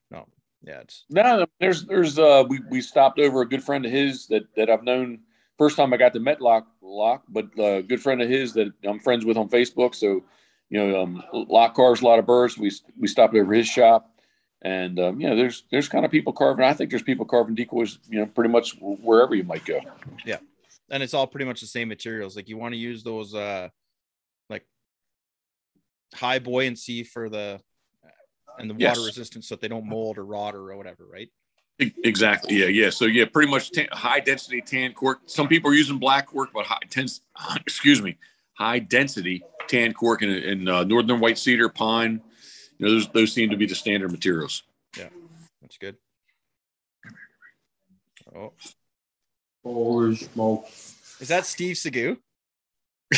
[0.09, 0.27] no.
[0.63, 4.27] Yeah it's No, there's there's uh we, we stopped over a good friend of his
[4.27, 5.21] that that I've known
[5.61, 8.99] first time I got to Metlock Lock, but uh, good friend of his that I'm
[8.99, 9.93] friends with on Facebook.
[9.93, 10.23] So,
[10.71, 12.57] you know, um, Lock carves a lot of birds.
[12.57, 14.09] We we stopped over his shop,
[14.63, 16.65] and um, you know, there's there's kind of people carving.
[16.65, 17.99] I think there's people carving decoys.
[18.09, 19.79] You know, pretty much wherever you might go.
[20.25, 20.39] Yeah,
[20.89, 23.69] and it's all pretty much the same materials like you want to use those uh
[24.49, 24.65] like
[26.15, 27.61] high buoyancy for the
[28.57, 28.97] and the Yes.
[28.97, 31.29] water resistance so that they don't mold or rot or whatever right
[31.79, 32.55] Exactly.
[32.55, 32.67] Yeah.
[32.67, 32.89] Yeah.
[32.91, 35.21] So yeah, pretty much tan, high density tan cork.
[35.25, 37.21] Some people are using black cork, but high tens,
[37.55, 38.17] excuse me,
[38.53, 42.21] high density tan cork and, in uh, northern white cedar, pine,
[42.77, 44.63] You know, those those seem to be the standard materials.
[44.97, 45.09] Yeah,
[45.61, 45.97] that's good.
[48.35, 48.53] Oh,
[49.63, 50.67] Holy smoke.
[51.19, 52.17] is that Steve Segoo?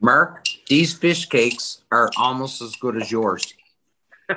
[0.00, 3.54] Mark, these fish cakes are almost as good as yours.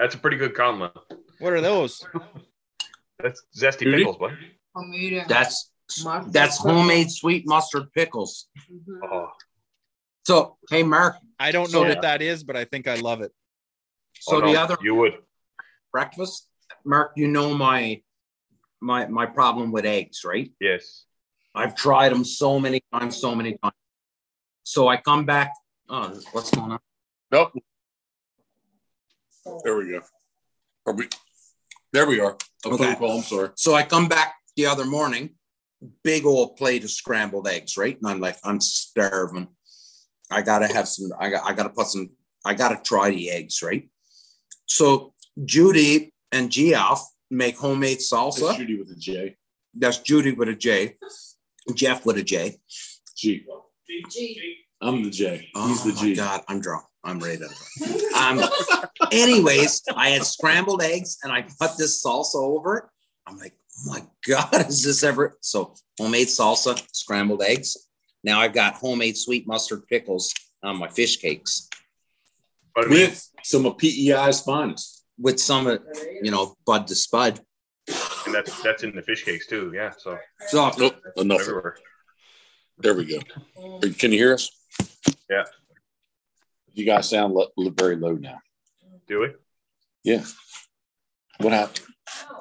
[0.00, 0.94] That's a pretty good compliment.
[1.40, 2.02] What are those?
[3.22, 3.96] That's zesty Dude.
[3.98, 4.32] pickles, bud.
[5.28, 5.70] That's
[6.04, 6.72] Mustard that's pickles.
[6.74, 8.48] homemade sweet mustard pickles.
[8.70, 9.00] Mhm.
[9.04, 9.28] Oh,
[10.24, 13.20] So hey Mark, I don't So- know what that is, but I think I love
[13.20, 13.32] it.
[14.20, 15.18] so oh, the other you would.
[15.92, 16.48] breakfast,
[16.84, 18.02] Mark, you know my
[18.80, 20.50] my my problem with eggs, right?
[20.60, 21.04] Yes.
[21.54, 23.74] I've tried them so many times, so many times.
[24.62, 25.52] So I come back.
[25.90, 26.78] Oh, what's going on?
[27.32, 27.52] Nope.
[29.64, 30.00] There we go.
[30.86, 31.08] Are we?
[31.92, 32.36] There we are.
[32.64, 32.84] A Okay.
[32.84, 33.16] phone call.
[33.18, 33.50] I'm sorry.
[33.56, 35.30] So I come back the other morning,
[36.04, 37.96] big old plate of scrambled eggs, right?
[38.00, 39.48] And I'm like, I'm starving.
[40.30, 41.10] I gotta have some.
[41.18, 41.42] I got.
[41.48, 42.10] I gotta put some.
[42.44, 43.88] I gotta try the eggs, right?
[44.66, 48.56] So Judy and Geoff make homemade It's salsa.
[48.56, 49.36] Judy with a J.
[49.74, 50.96] That's Judy with a J,
[51.74, 52.58] Jeff with a J.
[53.16, 53.44] G.
[54.80, 55.48] I'm the J.
[55.54, 56.08] He's the oh G.
[56.10, 56.84] my God, I'm drunk.
[57.04, 58.18] I'm ready to.
[58.18, 58.40] Um,
[59.12, 62.76] anyways, I had scrambled eggs and I put this salsa over.
[62.78, 62.84] it.
[63.26, 63.54] I'm like,
[63.86, 65.36] oh my God, is this ever?
[65.40, 67.76] So homemade salsa, scrambled eggs.
[68.22, 71.68] Now I've got homemade sweet mustard pickles on my fish cakes
[72.74, 75.04] But With some of PEI's finest.
[75.18, 75.80] with some, of,
[76.22, 77.40] you know, Bud the Spud.
[78.26, 79.72] and that's that's in the fish cakes too.
[79.74, 79.92] Yeah.
[79.96, 81.00] So So Nope.
[81.16, 81.40] Enough.
[81.40, 81.76] everywhere.
[82.78, 83.20] There we go.
[83.98, 84.50] Can you hear us?
[85.30, 85.44] Yeah.
[86.74, 88.38] You guys sound lo- lo- very low now.
[89.06, 89.28] Do we?
[90.04, 90.24] Yeah.
[91.38, 91.80] What happened?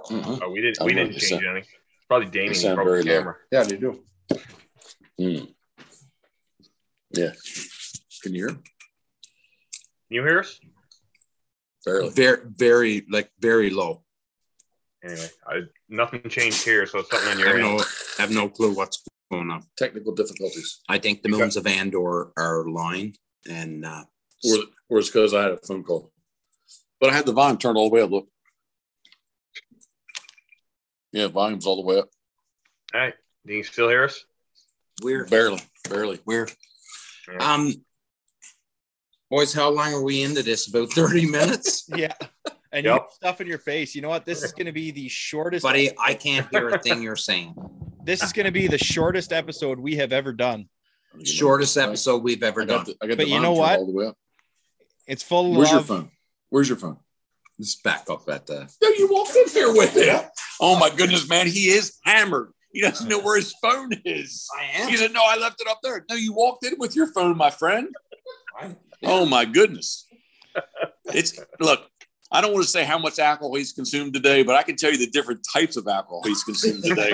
[0.10, 0.40] mhm.
[0.42, 0.84] Oh, we didn't.
[0.86, 1.18] We didn't know.
[1.18, 1.64] change anything.
[1.64, 2.56] It's probably Damien.
[2.56, 3.34] sound Probably very the low.
[3.52, 4.04] yeah, they do.
[5.18, 5.46] Hmm.
[7.12, 7.32] Yeah.
[8.22, 8.50] Can you hear?
[8.50, 8.62] Can
[10.10, 10.60] you hear us?
[11.86, 12.10] Barely.
[12.10, 14.04] Very, very, like very low.
[15.04, 17.78] Anyway, I, nothing changed here, so it's something on I your have end.
[17.78, 17.84] no,
[18.18, 19.64] I have no clue what's going on.
[19.78, 20.82] Technical difficulties.
[20.90, 23.18] I think the moons of Andor are aligned
[23.50, 24.04] and uh,
[24.46, 24.58] Or,
[24.90, 26.12] or it's because I had a phone call.
[27.00, 28.12] But I had the volume turned all the way up.
[28.12, 28.28] Look.
[31.12, 32.10] Yeah, volume's all the way up.
[32.94, 33.14] All right.
[33.46, 34.24] Do you still hear us?
[35.02, 35.62] we're Barely.
[35.90, 36.20] Barely.
[36.26, 36.48] we're
[37.32, 37.54] Yeah.
[37.54, 37.74] um
[39.32, 40.68] boys, how long are we into this?
[40.68, 41.88] About 30 minutes?
[41.96, 42.14] Yeah.
[42.72, 42.94] And Yep.
[42.94, 43.96] you got stuff in your face.
[43.96, 44.26] You know what?
[44.26, 45.64] This is going to be the shortest.
[45.64, 47.56] Buddy, I can't hear a thing you're saying.
[48.04, 50.70] This is going to be the shortest episode we have ever done.
[51.24, 52.86] Shortest episode we've ever I done.
[52.86, 53.80] the, But you know what?
[53.80, 54.18] All the way up.
[55.10, 56.12] It's full of Where's your phone?
[56.50, 56.98] Where's your phone?
[57.58, 60.26] Let's back up at the uh, No, you walked in here with it.
[60.62, 61.48] Oh my goodness, man.
[61.48, 62.52] He is hammered.
[62.72, 64.48] He doesn't know where his phone is.
[64.58, 64.88] I am.
[64.88, 66.06] He said, No, I left it up there.
[66.10, 67.90] No, you walked in with your phone, my friend.
[69.04, 70.08] Oh my goodness.
[71.06, 71.82] It's look,
[72.32, 74.92] I don't want to say how much alcohol he's consumed today, but I can tell
[74.92, 77.14] you the different types of alcohol he's consumed today.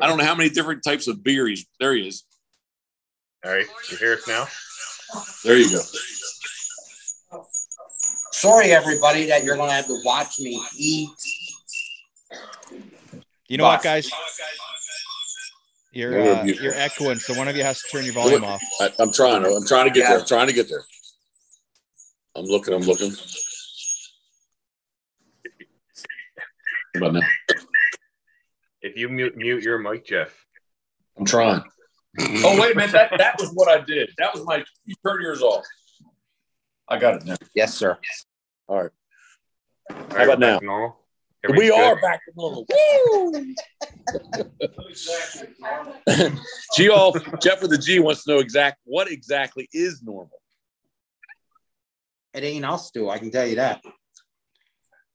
[0.00, 2.24] I don't know how many different types of beer he's there he is.
[3.44, 3.66] All right.
[3.88, 4.46] You hear us now?
[5.44, 5.80] There you go.
[8.32, 11.08] Sorry everybody that you're gonna have to watch me eat.
[13.48, 14.08] You know what, guys?
[15.92, 18.62] You're uh, you- you're echoing, so one of you has to turn your volume off.
[18.80, 19.44] I, I'm trying.
[19.44, 20.20] I'm trying to get there.
[20.20, 20.84] I'm trying to get there.
[22.36, 22.72] I'm looking.
[22.74, 23.12] I'm looking.
[26.94, 27.20] About now?
[28.82, 30.32] If you mute, mute your mic, Jeff.
[31.18, 31.62] I'm trying.
[32.44, 32.92] Oh wait a minute.
[32.92, 34.10] That that was what I did.
[34.18, 34.64] That was my.
[34.84, 35.64] You turn yours off.
[36.90, 37.36] I got it now.
[37.54, 37.96] Yes, sir.
[38.66, 38.90] All right.
[39.90, 40.52] How right, about we're now?
[40.52, 40.66] back to
[41.56, 42.66] we Everything's are back to normal.
[42.68, 43.54] Woo!
[46.76, 47.16] G off.
[47.40, 50.38] Jeff with the G wants to know exact what exactly is normal.
[52.34, 53.82] It ain't us two, I can tell you that.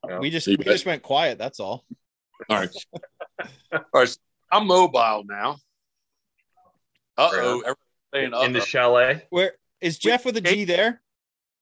[0.07, 0.19] No.
[0.19, 0.73] We just You we bet.
[0.73, 1.37] just went quiet.
[1.37, 1.85] That's all.
[2.49, 2.69] All right.
[3.71, 4.09] All right.
[4.09, 4.17] so
[4.51, 5.57] I'm mobile now.
[7.17, 7.75] Uh oh.
[8.13, 9.25] Everything in the chalet.
[9.29, 11.01] Where is Jeff with a G there?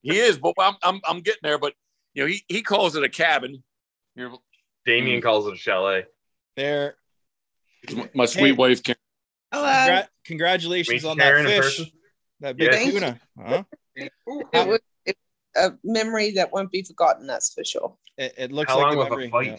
[0.03, 1.57] He is, but I'm, I'm I'm getting there.
[1.57, 1.73] But
[2.13, 3.63] you know, he, he calls it a cabin.
[4.15, 4.31] Here,
[4.85, 5.23] Damien Mm.
[5.23, 6.05] calls it a chalet.
[6.55, 6.95] There.
[8.13, 8.51] my sweet Hey.
[8.51, 8.83] wife.
[8.83, 8.97] Karen.
[9.51, 9.65] Hello.
[9.67, 11.91] Congra- congratulations Meet on Karen that fish.
[12.41, 12.91] That big Yes.
[12.91, 13.19] tuna.
[13.39, 13.63] Huh?
[13.95, 14.11] It
[14.53, 15.17] was it,
[15.55, 17.25] a memory that won't be forgotten.
[17.27, 17.95] That's for sure.
[18.17, 19.27] It, it looks How like long a of memory.
[19.27, 19.47] a fight?
[19.47, 19.57] yeah.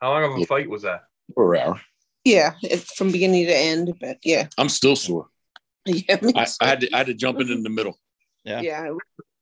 [0.00, 1.04] How long of a fight was that?
[1.34, 1.80] For an hour.
[2.24, 3.94] Yeah, it, from beginning to end.
[4.00, 5.28] But yeah, I'm still sore.
[5.86, 6.46] yeah, I.
[6.60, 7.98] I had to I had to jump in in the middle.
[8.44, 8.60] Yeah.
[8.60, 8.92] yeah.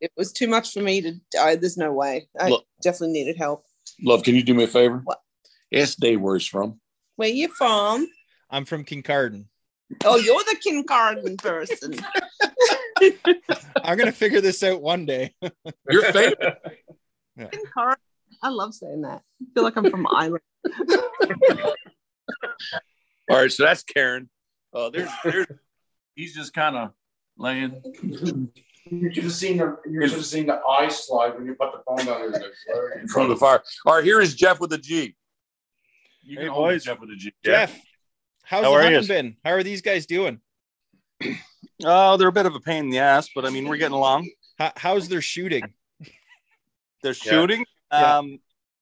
[0.00, 1.12] It, was- too much for me to.
[1.40, 2.28] I, there's no way.
[2.38, 2.64] I Look.
[2.82, 3.64] definitely needed help.
[4.02, 5.00] Love, can you do me a favor?
[5.04, 5.20] What?
[5.72, 6.80] Ask Dave where he's from.
[7.16, 8.06] Where you from?
[8.50, 9.46] I'm from Kincardine.
[10.04, 11.94] Oh, you're the kindergarten person.
[13.84, 15.34] I'm gonna figure this out one day.
[15.90, 16.58] Your favorite.
[17.74, 17.98] Car-
[18.42, 19.22] I love saying that.
[19.40, 20.42] I feel like I'm from Ireland.
[23.30, 24.28] All right, so that's Karen.
[24.74, 25.46] Uh, there's, there's,
[26.14, 26.90] he's just kind of
[27.36, 27.82] laying.
[28.90, 31.72] You should have seen the you should have seen the eye slide when you put
[31.72, 32.98] the phone down there.
[33.00, 33.62] in front of the fire.
[33.86, 35.14] All right, here is Jeff with a G.
[36.22, 36.84] You Hey, hold it, boys.
[36.84, 37.32] Jeff with a G.
[37.44, 37.72] Jeff,
[38.42, 39.36] how's How the are hunting been?
[39.44, 40.40] How are these guys doing?
[41.84, 43.94] Oh, they're a bit of a pain in the ass, but I mean, we're getting
[43.94, 44.30] along.
[44.58, 45.62] How, how's their shooting?
[47.02, 47.64] They're shooting.
[47.92, 48.18] Yeah.
[48.18, 48.38] Um,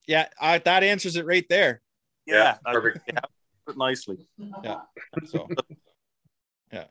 [0.06, 1.82] Yeah, I, that answers it right there.
[2.26, 3.00] yeah, Yeah, perfect.
[3.06, 3.20] Yeah,
[3.66, 4.18] put it nicely.
[5.26, 5.48] So,
[6.72, 6.84] yeah.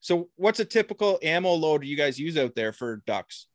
[0.00, 3.46] So, what's a typical ammo load you guys use out there for ducks?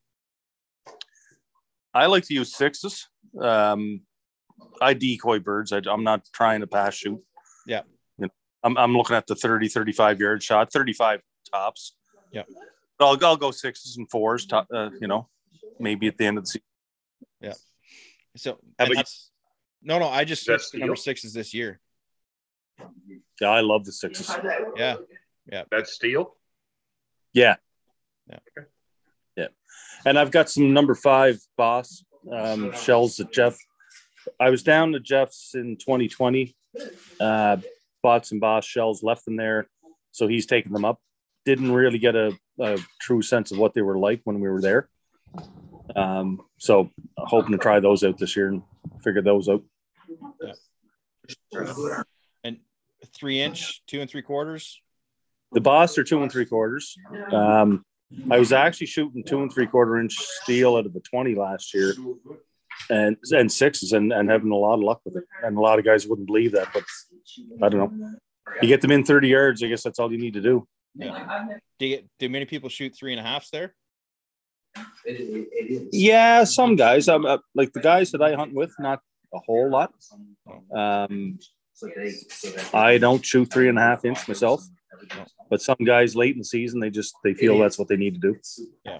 [1.94, 3.08] I like to use sixes.
[3.40, 4.02] Um,
[4.82, 5.74] I decoy birds.
[5.74, 7.22] I, I'm not trying to pass shoot.
[7.66, 7.82] Yeah.
[8.18, 8.30] You know,
[8.64, 11.96] I'm, I'm looking at the 30, 35 yard shot, 35 tops.
[12.32, 12.44] Yeah.
[12.98, 15.28] But I'll, I'll go sixes and fours, top, uh, you know,
[15.80, 16.66] maybe at the end of the season.
[17.42, 17.54] Yeah.
[18.38, 19.04] So, How you?
[19.82, 21.80] no, no, I just That's switched to number sixes this year.
[23.40, 24.34] Yeah, I love the sixes.
[24.76, 24.96] Yeah,
[25.70, 26.36] That's steel.
[27.34, 27.56] Yeah.
[28.30, 28.40] Yeah.
[29.36, 29.48] Yeah.
[30.06, 33.58] And I've got some number five boss um, shells that Jeff.
[34.40, 36.56] I was down to Jeff's in 2020.
[37.20, 37.58] Uh,
[38.04, 39.68] bought some boss shells, left them there.
[40.12, 41.00] So he's taking them up.
[41.46, 44.62] Didn't really get a, a true sense of what they were like when we were
[44.62, 44.90] there.
[45.96, 48.62] Um, so hoping to try those out this year and
[49.04, 49.64] figure those out.
[52.44, 52.58] and
[53.16, 54.80] three inch, two and three quarters.
[55.52, 56.96] The boss are two and three quarters.
[57.32, 57.84] Um,
[58.30, 61.74] I was actually shooting two and three quarter inch steel out of the 20 last
[61.74, 61.94] year
[62.90, 65.24] and and sixes and, and having a lot of luck with it.
[65.44, 66.84] And a lot of guys wouldn't believe that, but
[67.62, 68.12] I don't know.
[68.62, 70.68] You get them in 30 yards, I guess that's all you need to do.
[70.96, 71.48] Yeah.
[71.80, 73.74] Do you do many people shoot three and a halfs there?
[75.06, 77.08] Yeah, some guys.
[77.08, 79.00] I'm uh, like the guys that I hunt with, not
[79.34, 79.94] a whole lot.
[80.74, 81.40] Um,
[82.74, 84.64] I don't shoot three and a half inch myself,
[85.50, 88.14] but some guys late in the season they just they feel that's what they need
[88.14, 88.38] to do.
[88.86, 89.00] Yeah,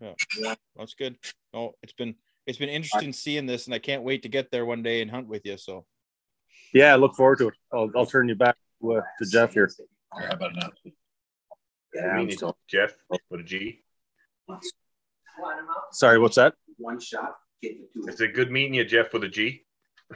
[0.00, 1.16] yeah, that's good.
[1.54, 2.14] Oh, it's been
[2.46, 5.10] it's been interesting seeing this, and I can't wait to get there one day and
[5.10, 5.58] hunt with you.
[5.58, 5.84] So
[6.72, 7.54] Yeah, I look forward to it.
[7.72, 9.70] I'll, I'll turn you back to, uh, to Jeff here.
[10.12, 10.70] How about now?
[11.94, 12.94] Yeah, I'm still Jeff
[13.30, 13.82] with a G.
[15.92, 16.54] Sorry, what's that?
[16.78, 17.34] one shot.
[17.62, 19.64] Is it good meeting you, Jeff with a G?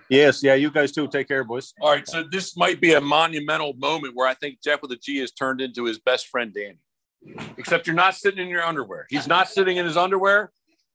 [0.09, 1.07] Yes, yeah, you guys too.
[1.09, 1.75] Take care, boys.
[1.81, 4.97] All right, so this might be a monumental moment where I think Jeff with a
[4.97, 6.79] G has turned into his best friend Danny.
[7.57, 9.07] Except you're not sitting in your underwear.
[9.09, 10.51] He's not sitting in his underwear,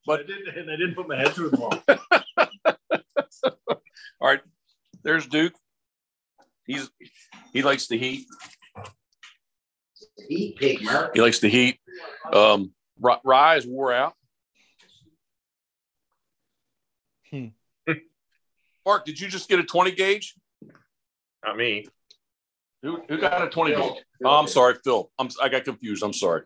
[0.06, 1.82] but and I didn't put my head through the wall.
[4.20, 4.40] all right,
[5.04, 5.54] there's Duke.
[6.66, 6.90] He's
[7.52, 8.26] he likes the heat.
[10.28, 11.12] Eat pig, Mark.
[11.14, 11.78] He likes the heat.
[12.30, 14.14] Um, Ry- Rye is wore out.
[17.30, 17.48] Hmm.
[18.88, 20.34] Mark, did you just get a 20 gauge?
[21.44, 21.86] Not me.
[22.82, 24.02] Who, who got a 20 gauge?
[24.24, 25.10] Oh, I'm sorry, Phil.
[25.18, 26.02] I'm, I got confused.
[26.02, 26.44] I'm sorry.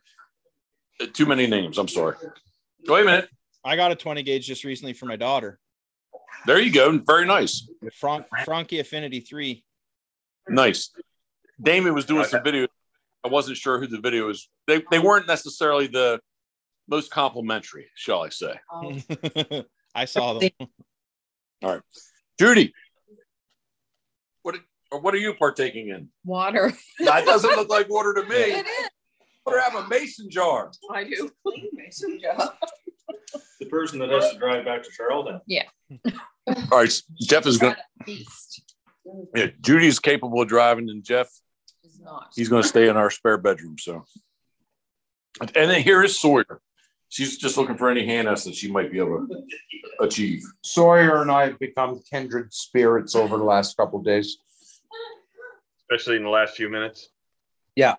[1.00, 1.78] Uh, Too many names.
[1.78, 2.16] I'm sorry.
[2.88, 3.28] Wait a minute.
[3.64, 5.60] I got a 20 gauge just recently for my daughter.
[6.44, 6.98] There you go.
[6.98, 7.68] Very nice.
[8.00, 9.64] Frank Franchi Affinity Three.
[10.48, 10.90] Nice.
[11.62, 12.66] Damien was doing some video.
[13.22, 14.48] I wasn't sure who the video was.
[14.66, 16.18] They, they weren't necessarily the
[16.88, 18.58] most complimentary, shall I say.
[19.94, 20.50] I saw them.
[22.42, 22.74] Judy,
[24.42, 24.56] what
[24.90, 26.08] or what are you partaking in?
[26.24, 26.72] Water.
[26.98, 28.34] That doesn't look like water to me.
[28.34, 28.88] It is.
[29.46, 30.72] Water have a mason jar.
[30.92, 31.30] I do.
[31.46, 32.52] Clean mason jar.
[33.60, 35.40] The person that has to drive back to Charlotte.
[35.46, 35.66] Yeah.
[36.48, 37.76] All right, Jeff is going.
[38.04, 38.62] Beast
[39.36, 41.28] Yeah, Judy's capable of driving, and Jeff
[41.84, 42.30] is not.
[42.34, 43.76] he's going to stay in our spare bedroom.
[43.78, 44.04] So,
[45.40, 46.60] and then here is Sawyer.
[47.12, 49.44] She's just looking for any hand us that she might be able to
[50.00, 50.42] achieve.
[50.62, 54.38] Sawyer and I have become kindred spirits over the last couple of days.
[55.82, 57.10] Especially in the last few minutes.
[57.76, 57.96] Yeah.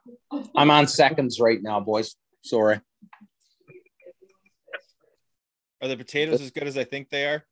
[0.55, 2.15] I'm on seconds right now, boys.
[2.43, 2.81] Sorry.
[5.79, 7.45] Are the potatoes as good as I think they are?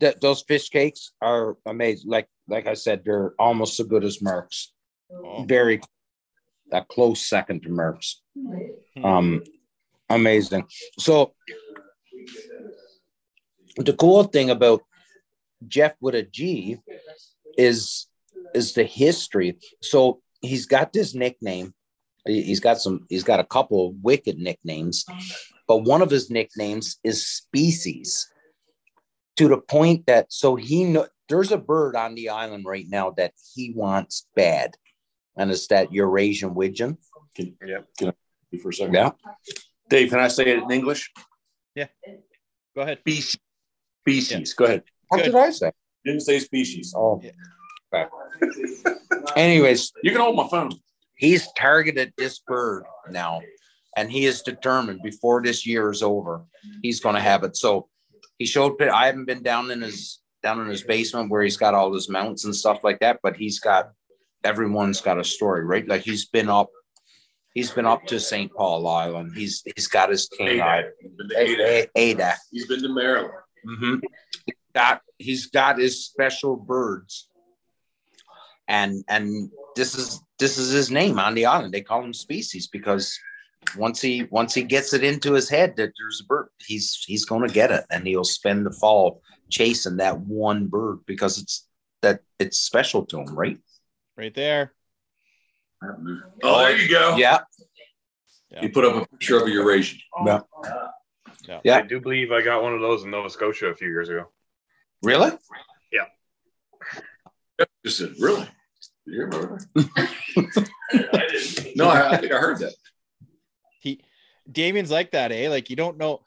[0.00, 2.10] That those fish cakes are amazing.
[2.10, 4.72] Like like I said, they're almost as good as Merck's.
[5.12, 5.44] Oh.
[5.44, 5.80] Very
[6.72, 8.20] a close second to Merck's.
[8.96, 9.04] Hmm.
[9.04, 9.42] Um,
[10.10, 10.64] amazing.
[10.98, 11.34] So
[13.76, 14.82] the cool thing about
[15.66, 16.78] Jeff with a G
[17.56, 18.06] is
[18.54, 19.58] is the history.
[19.82, 21.74] So he's got this nickname.
[22.26, 23.06] He- He's got some.
[23.08, 25.04] He's got a couple of wicked nicknames,
[25.66, 28.28] but one of his nicknames is Species.
[29.36, 33.10] To the point that so he know there's a bird on the island right now
[33.12, 34.76] that he wants bad,
[35.36, 36.98] and it's that Eurasian widgeon.
[37.36, 37.86] Can, Yep.
[37.98, 38.94] Can I for a second?
[38.94, 39.10] Yeah.
[39.88, 41.10] Dave, can I say it in English?
[41.74, 41.86] Yeah.
[42.74, 42.98] Go ahead.
[43.00, 43.38] Species.
[44.06, 44.54] Species.
[44.54, 44.82] Go ahead.
[45.08, 45.24] What Good.
[45.26, 45.72] did I say?
[46.04, 46.94] Didn't say species.
[46.96, 47.20] Oh.
[47.22, 47.30] Yeah.
[47.94, 48.08] Okay.
[49.36, 50.70] Anyways, You can hold my phone.
[51.16, 53.40] he's targeted this bird now,
[53.96, 56.44] and he is determined before this year is over,
[56.82, 57.56] he's going to have it.
[57.56, 57.88] So
[58.38, 58.80] he showed.
[58.82, 62.08] I haven't been down in his down in his basement where he's got all his
[62.08, 63.90] mounts and stuff like that, but he's got
[64.44, 65.86] everyone's got a story, right?
[65.88, 66.68] Like he's been up.
[67.58, 68.54] He's been up to St.
[68.54, 69.32] Paul Island.
[69.34, 70.84] He's he's got his king eye.
[71.00, 71.88] He's been to Ada.
[71.96, 72.34] Ada.
[72.52, 73.34] He's been to Maryland.
[73.68, 73.96] Mm-hmm.
[74.76, 77.28] Got he's got his special birds,
[78.68, 81.74] and and this is this is his name on the island.
[81.74, 83.18] They call him species because
[83.76, 87.24] once he once he gets it into his head that there's a bird, he's he's
[87.24, 91.66] going to get it, and he'll spend the fall chasing that one bird because it's
[92.02, 93.58] that it's special to him, right?
[94.16, 94.74] Right there.
[96.42, 97.16] Oh, there you go.
[97.16, 97.40] Yeah,
[98.62, 100.00] You put up a picture of a Eurasian.
[100.24, 100.40] yeah.
[101.46, 101.60] Yeah.
[101.64, 101.76] Yeah.
[101.78, 104.26] I do believe I got one of those in Nova Scotia a few years ago.
[105.02, 105.30] Really?
[105.92, 106.04] Yeah.
[107.84, 108.46] Just said, really?
[109.06, 110.70] Did you remember that?
[111.76, 112.74] no, I, I think I heard that.
[113.80, 114.00] He
[114.50, 115.48] Damien's like that, eh?
[115.48, 116.20] Like you don't know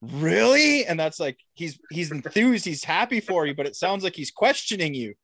[0.00, 4.14] really, and that's like he's he's enthused, he's happy for you, but it sounds like
[4.14, 5.14] he's questioning you.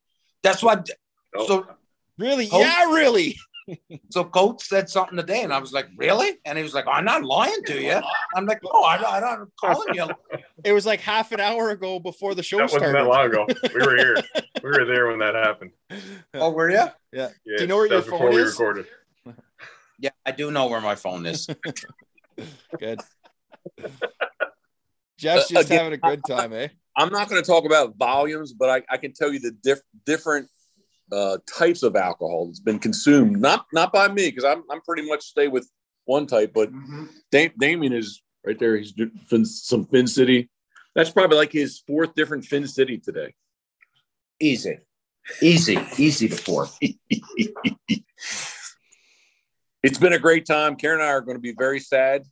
[0.43, 0.89] That's what.
[1.35, 1.67] Oh, So
[2.17, 2.47] Really?
[2.51, 2.59] Oh.
[2.59, 3.37] Yeah, really.
[4.09, 7.05] So Coach said something today, and I was like, "Really?" And he was like, "I'm
[7.05, 7.99] not lying to you."
[8.35, 10.07] I'm like, "No, I, I'm not calling you."
[10.63, 13.47] It was like half an hour ago before the show that wasn't that long ago.
[13.73, 14.17] We were here.
[14.63, 15.71] we were there when that happened.
[16.33, 16.77] Oh, were you?
[16.77, 16.89] Yeah.
[17.11, 18.51] Yeah, Do you know where that your was before phone we is?
[18.51, 18.85] recorded.
[19.99, 21.47] Yeah, I do know where my phone is.
[22.79, 22.99] Good.
[25.17, 26.67] Jeff's Uh, just again, having a good time, eh?
[26.97, 29.79] I'm not going to talk about volumes, but I, I can tell you the diff,
[30.05, 30.49] different
[31.13, 33.39] uh, types of alcohol that's been consumed.
[33.39, 35.69] Not not by me because I'm I'm pretty much stay with
[36.05, 36.69] one type, but
[37.31, 38.75] Da- Damien is right there.
[38.77, 40.49] He's doing Fin, some Fin City.
[40.95, 43.33] That's probably like his fourth different Fin City today.
[44.39, 44.79] Easy,
[45.41, 46.67] easy, easy to pour.
[49.83, 50.77] It's been a great time.
[50.77, 52.23] Karen and I are going to be very sad.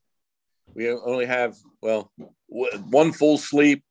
[0.74, 2.10] We only have well
[2.50, 3.84] w- one full sleep,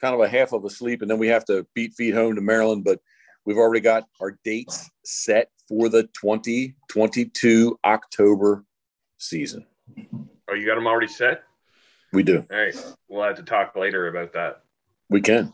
[0.00, 2.34] kind of a half of a sleep, and then we have to beat feet home
[2.34, 2.82] to Maryland.
[2.82, 2.98] But
[3.44, 8.64] we've already got our dates set for the 2022 October
[9.18, 9.66] season.
[10.48, 11.42] Oh, you got them already set?
[12.12, 12.44] We do.
[12.50, 12.94] All right.
[13.08, 14.62] We'll have to talk later about that
[15.08, 15.52] We can.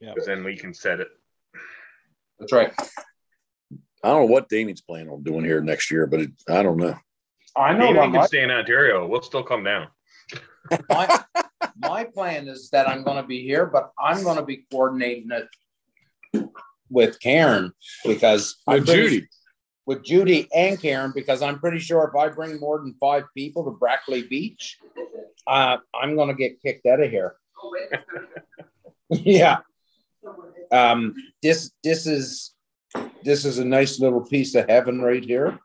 [0.00, 0.10] Yeah.
[0.14, 1.08] Because then we can set it.
[2.38, 2.72] That's right.
[4.02, 6.76] I don't know what Damien's planning on doing here next year, but it, I don't
[6.76, 6.94] know.
[7.56, 9.06] I know Maybe we can my, stay in Ontario.
[9.06, 9.88] We'll still come down.
[10.90, 11.24] My,
[11.78, 15.30] my plan is that I'm going to be here, but I'm going to be coordinating
[15.30, 15.48] it
[16.90, 17.72] with Karen
[18.04, 19.28] because With Judy.
[19.86, 23.64] with Judy and Karen because I'm pretty sure if I bring more than five people
[23.64, 24.78] to Brackley Beach,
[25.46, 27.36] uh, I'm going to get kicked out of here.
[29.10, 29.58] yeah.
[30.72, 32.52] Um, this this is
[33.22, 35.58] this is a nice little piece of heaven right here.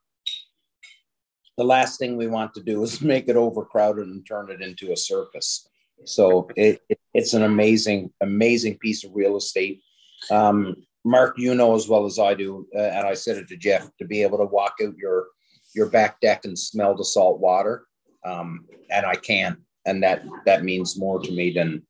[1.58, 4.92] The last thing we want to do is make it overcrowded and turn it into
[4.92, 5.68] a circus.
[6.06, 9.82] So it, it- it's an amazing, amazing piece of real estate.
[10.30, 10.76] Um,
[11.06, 13.90] Mark, you know as well as I do, uh, and I said it to Jeff,
[13.98, 15.28] to be able to walk out your
[15.76, 17.86] your back deck and smell the salt water,
[18.26, 21.84] um, and I can, and that that means more to me than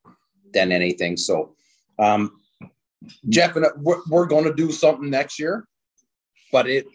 [0.52, 1.16] than anything.
[1.16, 1.54] So,
[1.98, 2.40] um,
[3.28, 5.66] Jeff and I, we're, we're going to do something next year,
[6.52, 6.86] but it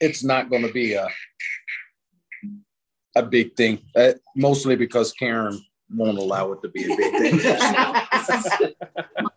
[0.00, 1.08] it's not going to be a
[3.16, 5.58] a big thing, uh, mostly because Karen
[5.90, 8.72] won't allow it to be a big thing.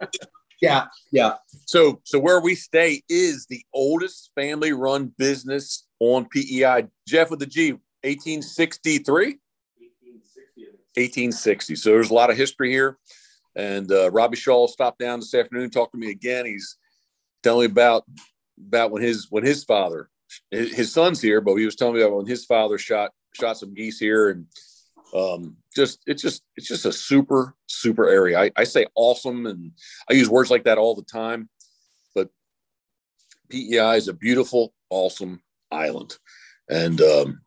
[0.66, 1.34] yeah, yeah.
[1.66, 6.88] So, so where we stay is the oldest family-run business on PEI.
[7.08, 7.72] Jeff with the G,
[8.04, 9.40] 1863.
[10.98, 11.76] 1860.
[11.76, 12.98] So there's a lot of history here.
[13.56, 16.46] And uh, Robbie Shaw stopped down this afternoon, talked to me again.
[16.46, 16.78] He's
[17.44, 18.04] telling me about
[18.68, 20.10] about when his when his father,
[20.52, 23.58] his, his son's here, but he was telling me about when his father shot shot
[23.58, 24.46] some geese here, and
[25.16, 28.40] um, just it's just it's just a super super area.
[28.40, 29.72] I, I say awesome, and
[30.10, 31.50] I use words like that all the time.
[32.14, 32.30] But
[33.50, 35.42] PEI is a beautiful, awesome
[35.72, 36.18] island,
[36.70, 37.42] and um,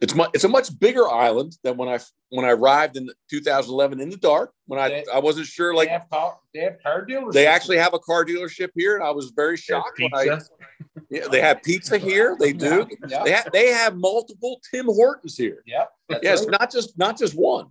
[0.00, 1.98] it's mu- it's a much bigger island than when I
[2.30, 5.88] when I arrived in 2011 in the dark when I They- I wasn't sure like
[5.88, 7.34] they have car, they have car dealers.
[7.34, 10.38] they actually have a car dealership here, and I was very shocked when I
[11.10, 12.36] yeah, they have pizza here.
[12.38, 12.86] They do.
[13.08, 15.62] Yeah, They have they have multiple Tim Hortons here.
[15.66, 15.84] yeah.
[16.08, 16.60] that's Yes, right.
[16.60, 17.66] not just not just one.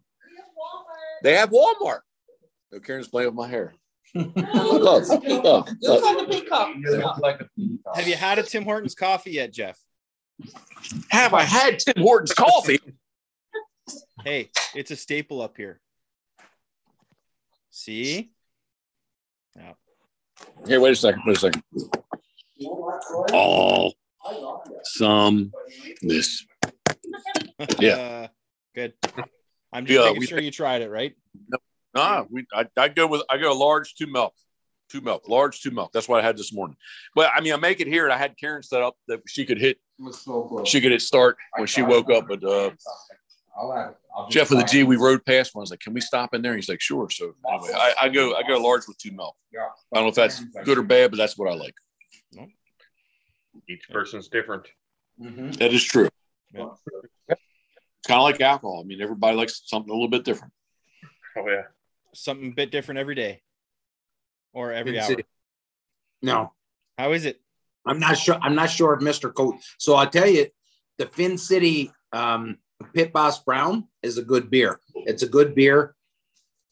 [1.24, 2.02] They have Walmart.
[2.74, 3.74] Oh, Karen's playing with my hair.
[4.14, 5.10] love, love,
[5.44, 5.70] love.
[5.82, 7.42] Not like.
[7.96, 9.80] Have you had a Tim Hortons coffee yet, Jeff?
[11.10, 12.80] Have I had Tim Hortons coffee?
[14.24, 15.80] Hey, it's a staple up here.
[17.70, 18.32] See?
[19.56, 19.74] Yeah.
[20.66, 21.22] Here, wait a second.
[21.26, 21.64] Wait a second.
[23.32, 23.94] All
[24.84, 25.54] some
[26.02, 26.46] this.
[27.80, 27.94] Yeah.
[27.96, 28.28] Uh,
[28.76, 28.94] good.
[29.72, 31.16] I'm just Yeah, making we sure you tried it, right?
[31.94, 34.34] Nah, we I, I go with I go large two milk,
[34.90, 35.92] two milk, large two milk.
[35.94, 36.78] That's what I had this morning.
[37.16, 39.46] But I mean, I make it here, and I had Karen set up that she
[39.46, 39.78] could hit
[40.66, 42.28] she could hit start when she woke up.
[42.28, 42.72] But uh,
[43.58, 45.62] I'll have, I'll Jeff with the G, we rode past one.
[45.62, 48.10] I was like, "Can we stop in there?" He's like, "Sure." So anyway, I, I
[48.10, 49.36] go I go large with two milk.
[49.56, 51.76] I don't know if that's good or bad, but that's what I like.
[53.70, 54.68] Each person's different.
[55.20, 56.10] That is true.
[56.54, 58.82] It's kind of like alcohol.
[58.82, 60.54] I mean, everybody likes something a little bit different.
[61.38, 61.64] Oh yeah.
[62.14, 63.42] Something a bit different every day
[64.58, 65.08] or every Finn hour.
[65.08, 65.24] City.
[66.24, 66.54] No,
[66.98, 67.40] How is it?
[67.86, 68.40] I'm not sure.
[68.42, 69.32] I'm not sure of Mr.
[69.34, 69.56] Coat.
[69.78, 70.48] So I'll tell you,
[70.98, 72.58] the Fin City um,
[72.94, 74.80] Pit Boss Brown is a good beer.
[74.96, 75.96] It's a good beer.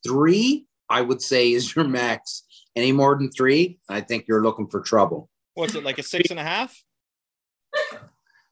[0.04, 2.44] Three, I would say, is your max.
[2.76, 5.30] Any more than three, I think you're looking for trouble.
[5.54, 6.76] What's it like a six and a half?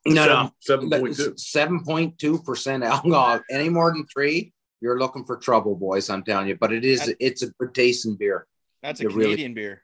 [0.06, 1.34] No, no, Seven point two.
[1.38, 3.42] seven point two percent alcohol.
[3.50, 6.10] Any more than three, you're looking for trouble, boys.
[6.10, 6.56] I'm telling you.
[6.56, 8.46] But it is, it's a good tasting beer.
[8.84, 9.82] That's a It really- Canadian beer.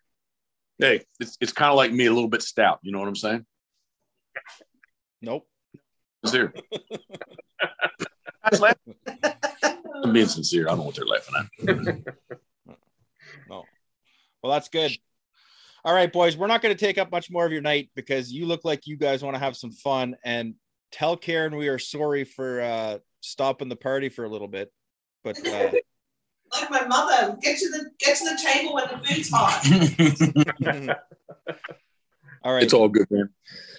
[0.77, 2.79] Hey, it's, it's kind of like me, a little bit stout.
[2.83, 3.45] You know what I'm saying?
[5.21, 5.45] Nope.
[6.23, 6.53] It's here.
[10.03, 10.67] I'm being sincere.
[10.67, 11.35] I don't know what they're laughing
[11.67, 12.15] at.
[13.49, 13.63] No.
[14.41, 14.95] Well, that's good.
[15.83, 18.31] All right, boys, we're not going to take up much more of your night because
[18.31, 20.55] you look like you guys want to have some fun and
[20.91, 24.71] tell Karen we are sorry for uh, stopping the party for a little bit.
[25.23, 25.71] But uh,
[26.51, 30.97] Like my mother, get to the get to the table when the food's hot.
[32.43, 33.29] all right, It's all good, man.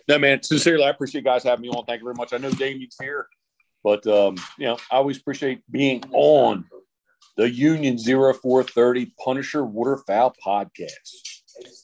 [0.08, 0.42] No, man.
[0.42, 1.84] Sincerely, I appreciate you guys having me on.
[1.84, 2.32] Thank you very much.
[2.32, 3.26] I know Damien's here,
[3.82, 6.64] but um, you know, I always appreciate being on
[7.36, 10.90] the Union 0430 Punisher Waterfowl podcast.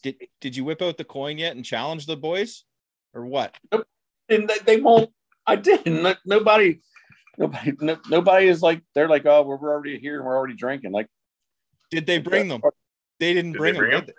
[0.02, 2.64] did did you whip out the coin yet and challenge the boys,
[3.14, 3.56] or what?
[3.72, 3.86] Nope.
[4.28, 5.10] And they, they won't.
[5.46, 6.18] I didn't.
[6.26, 6.80] Nobody,
[7.38, 10.92] nobody, no, nobody is like they're like, oh, we're already here and we're already drinking.
[10.92, 11.08] Like
[11.90, 12.60] Did they bring them?
[13.20, 13.88] They didn't Did bring they them.
[13.90, 14.14] bring did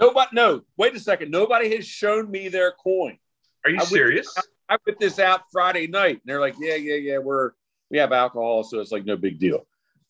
[0.00, 0.28] nobody.
[0.32, 1.30] No, wait a second.
[1.30, 3.18] Nobody has shown me their coin.
[3.64, 4.34] Are you I would- serious?
[4.68, 7.50] I put this out Friday night, and they're like, yeah, yeah, yeah, we're
[7.90, 9.66] we have alcohol, so it's like no big deal.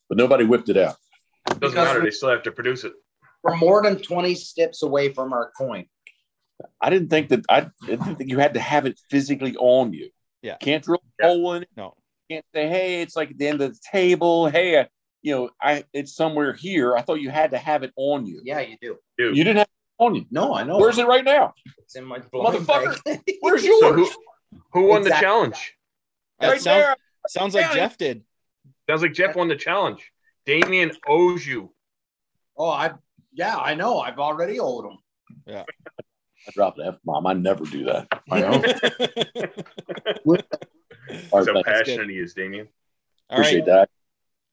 [0.08, 0.94] But nobody whipped it out.
[1.46, 1.98] Doesn't Because matter.
[2.00, 2.92] we- They still have to produce it.
[3.42, 5.86] We're more than 20 steps away from our coin.
[6.80, 10.10] I didn't think that I didn't think you had to have it physically on you.
[10.42, 10.58] Yeah.
[10.58, 11.28] Can't drill a Yeah.
[11.34, 11.68] hole in it.
[11.76, 11.96] No.
[12.32, 14.48] Can't say, hey, it's like at the end of the table.
[14.48, 14.84] Hey, uh,
[15.20, 16.96] you know, I it's somewhere here.
[16.96, 18.40] I thought you had to have it on you.
[18.42, 18.96] Yeah, you do.
[19.18, 19.36] Dude.
[19.36, 20.24] You didn't have it on you.
[20.30, 20.78] No, I know.
[20.78, 21.52] Where's it right now?
[21.78, 23.04] It's in my blind Motherfucker.
[23.04, 23.20] bag.
[23.40, 23.80] Where's yours?
[23.80, 24.08] So who
[24.72, 25.74] who won the challenge?
[26.40, 26.96] That right sounds, there.
[27.28, 28.22] sounds like Jeff did.
[28.88, 30.10] Sounds like Jeff won the challenge.
[30.46, 31.74] Damien owes you.
[32.56, 32.92] Oh, I
[33.34, 34.00] yeah, I know.
[34.00, 34.98] I've already owed him.
[35.46, 35.64] Yeah.
[36.48, 37.26] I dropped the F bomb.
[37.26, 38.08] I never do that.
[38.30, 40.36] I know.
[41.32, 42.68] All right, so passionate he is, Damien.
[43.30, 43.88] All right, Appreciate that.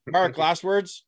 [0.07, 0.37] Mark.
[0.37, 1.05] Last words.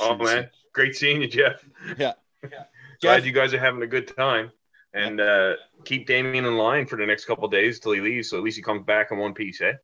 [0.00, 1.64] Oh man, great seeing you, Jeff.
[1.96, 2.12] Yeah.
[2.42, 4.52] Glad Jeff, you guys are having a good time.
[4.94, 5.54] And uh,
[5.84, 8.42] keep Damien in line for the next couple of days till he leaves, so at
[8.42, 9.74] least he comes back in one piece, eh?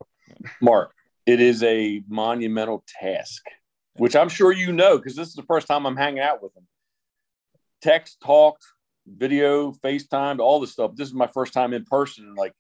[0.60, 0.92] Mark,
[1.26, 3.42] it is a monumental task,
[3.96, 6.56] which I'm sure you know because this is the first time I'm hanging out with
[6.56, 6.66] him.
[7.82, 8.64] Text, talked,
[9.06, 10.92] video, FaceTime, all this stuff.
[10.96, 12.24] This is my first time in person.
[12.24, 12.52] and, Like,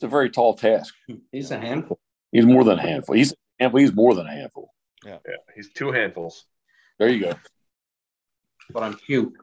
[0.00, 0.94] it's a very tall task.
[1.30, 2.00] He's a handful.
[2.32, 3.14] He's more than a handful.
[3.14, 3.80] He's a handful.
[3.80, 4.72] He's more than a handful.
[5.04, 6.46] Yeah, yeah he's two handfuls.
[6.98, 7.34] There you go.
[8.70, 9.34] But I'm cute.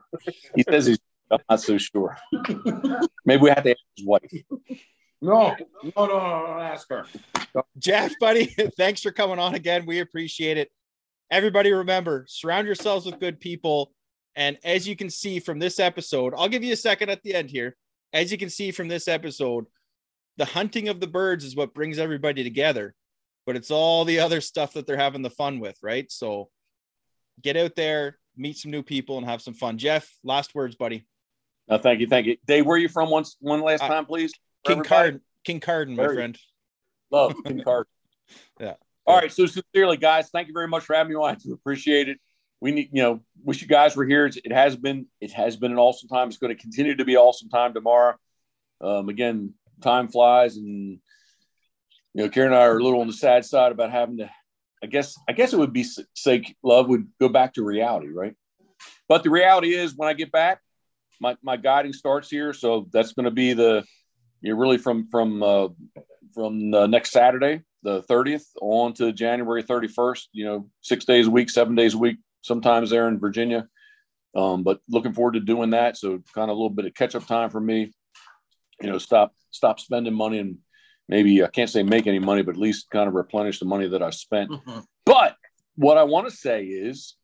[0.56, 0.98] He says he's.
[1.30, 2.18] I'm not so sure.
[3.24, 4.32] Maybe we have to ask his wife.
[5.22, 5.54] No,
[5.84, 7.04] no, no, no, no, ask her.
[7.78, 8.46] Jeff, buddy,
[8.76, 9.86] thanks for coming on again.
[9.86, 10.72] We appreciate it.
[11.30, 13.92] Everybody, remember surround yourselves with good people.
[14.34, 17.34] And as you can see from this episode, I'll give you a second at the
[17.34, 17.76] end here.
[18.12, 19.66] As you can see from this episode,
[20.38, 22.94] the hunting of the birds is what brings everybody together,
[23.44, 26.10] but it's all the other stuff that they're having the fun with, right?
[26.10, 26.48] So
[27.42, 29.78] get out there, meet some new people, and have some fun.
[29.78, 31.06] Jeff, last words, buddy.
[31.68, 32.36] No, thank you, thank you.
[32.46, 33.10] Dave, where are you from?
[33.10, 34.32] Once, one last Uh, time, please.
[34.64, 34.82] King?
[34.82, 36.38] Carden, King Carden, my friend.
[37.10, 37.88] Love King Carter.
[38.60, 38.74] Yeah.
[39.06, 39.32] All right.
[39.32, 41.30] So sincerely, guys, thank you very much for having me on.
[41.30, 42.18] I do appreciate it.
[42.60, 44.26] We need, you know, wish you guys were here.
[44.26, 46.28] It has been, it has been an awesome time.
[46.28, 48.16] It's going to continue to be awesome time tomorrow.
[48.82, 50.98] Um, again, time flies, and
[52.14, 54.30] you know, Karen and I are a little on the sad side about having to.
[54.80, 58.34] I guess, I guess it would be say love would go back to reality, right?
[59.08, 60.60] But the reality is, when I get back,
[61.20, 63.84] my my guiding starts here, so that's going to be the
[64.40, 65.68] you're really from from uh,
[66.34, 67.62] from uh, next Saturday.
[67.82, 70.26] the 30th on to January 31st.
[70.32, 72.18] You know, six days a week, seven days a week.
[72.42, 73.66] Sometimes there in Virginia,
[74.34, 75.96] um, but looking forward to doing that.
[75.96, 77.92] So kind of a little bit of catch up time for me.
[78.80, 80.58] You know, stop stop spending money and
[81.08, 83.88] maybe I can't say make any money, but at least kind of replenish the money
[83.88, 84.50] that I spent.
[84.50, 84.80] Mm-hmm.
[85.04, 85.36] But
[85.76, 87.14] what I want to say is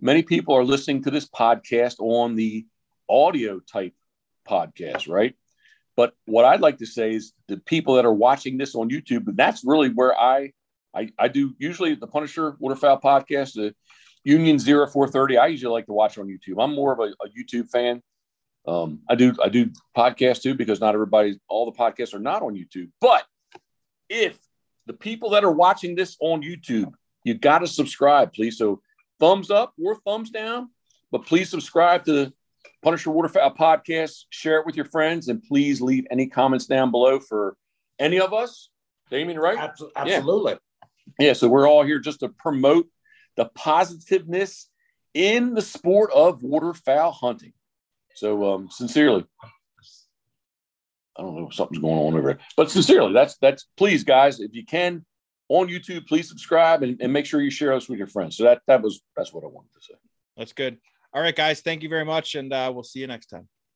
[0.00, 2.66] many people are listening to this podcast on the
[3.08, 3.94] audio type
[4.48, 5.34] podcast, right?
[5.96, 9.26] But what I'd like to say is the people that are watching this on YouTube,
[9.26, 10.52] and that's really where I
[10.94, 13.74] I, I do usually the Punisher Waterfowl podcast, the
[14.24, 15.38] Union 0430.
[15.38, 16.62] I usually like to watch on YouTube.
[16.62, 18.02] I'm more of a, a YouTube fan.
[18.70, 22.42] Um, I do I do podcasts too because not everybody, all the podcasts are not
[22.42, 22.90] on YouTube.
[23.00, 23.24] But
[24.08, 24.38] if
[24.86, 26.92] the people that are watching this on YouTube,
[27.24, 28.58] you got to subscribe, please.
[28.58, 28.80] So
[29.18, 30.70] thumbs up or thumbs down,
[31.10, 32.32] but please subscribe to the
[32.82, 34.26] Punisher Waterfowl podcast.
[34.30, 37.56] Share it with your friends, and please leave any comments down below for
[37.98, 38.70] any of us.
[39.10, 39.58] Damien, right?
[39.58, 40.58] Abso- Absolutely.
[41.18, 42.86] Yeah, so we're all here just to promote
[43.36, 44.68] the positiveness
[45.12, 47.52] in the sport of waterfowl hunting.
[48.20, 49.24] So, um, sincerely,
[51.16, 54.40] I don't know if something's going on over there, but sincerely, that's that's please, guys,
[54.40, 55.06] if you can
[55.48, 58.36] on YouTube, please subscribe and, and make sure you share us with your friends.
[58.36, 59.94] So that that was that's what I wanted to say.
[60.36, 60.76] That's good.
[61.14, 61.62] All right, guys.
[61.62, 63.48] Thank you very much, and uh, we'll see you next time.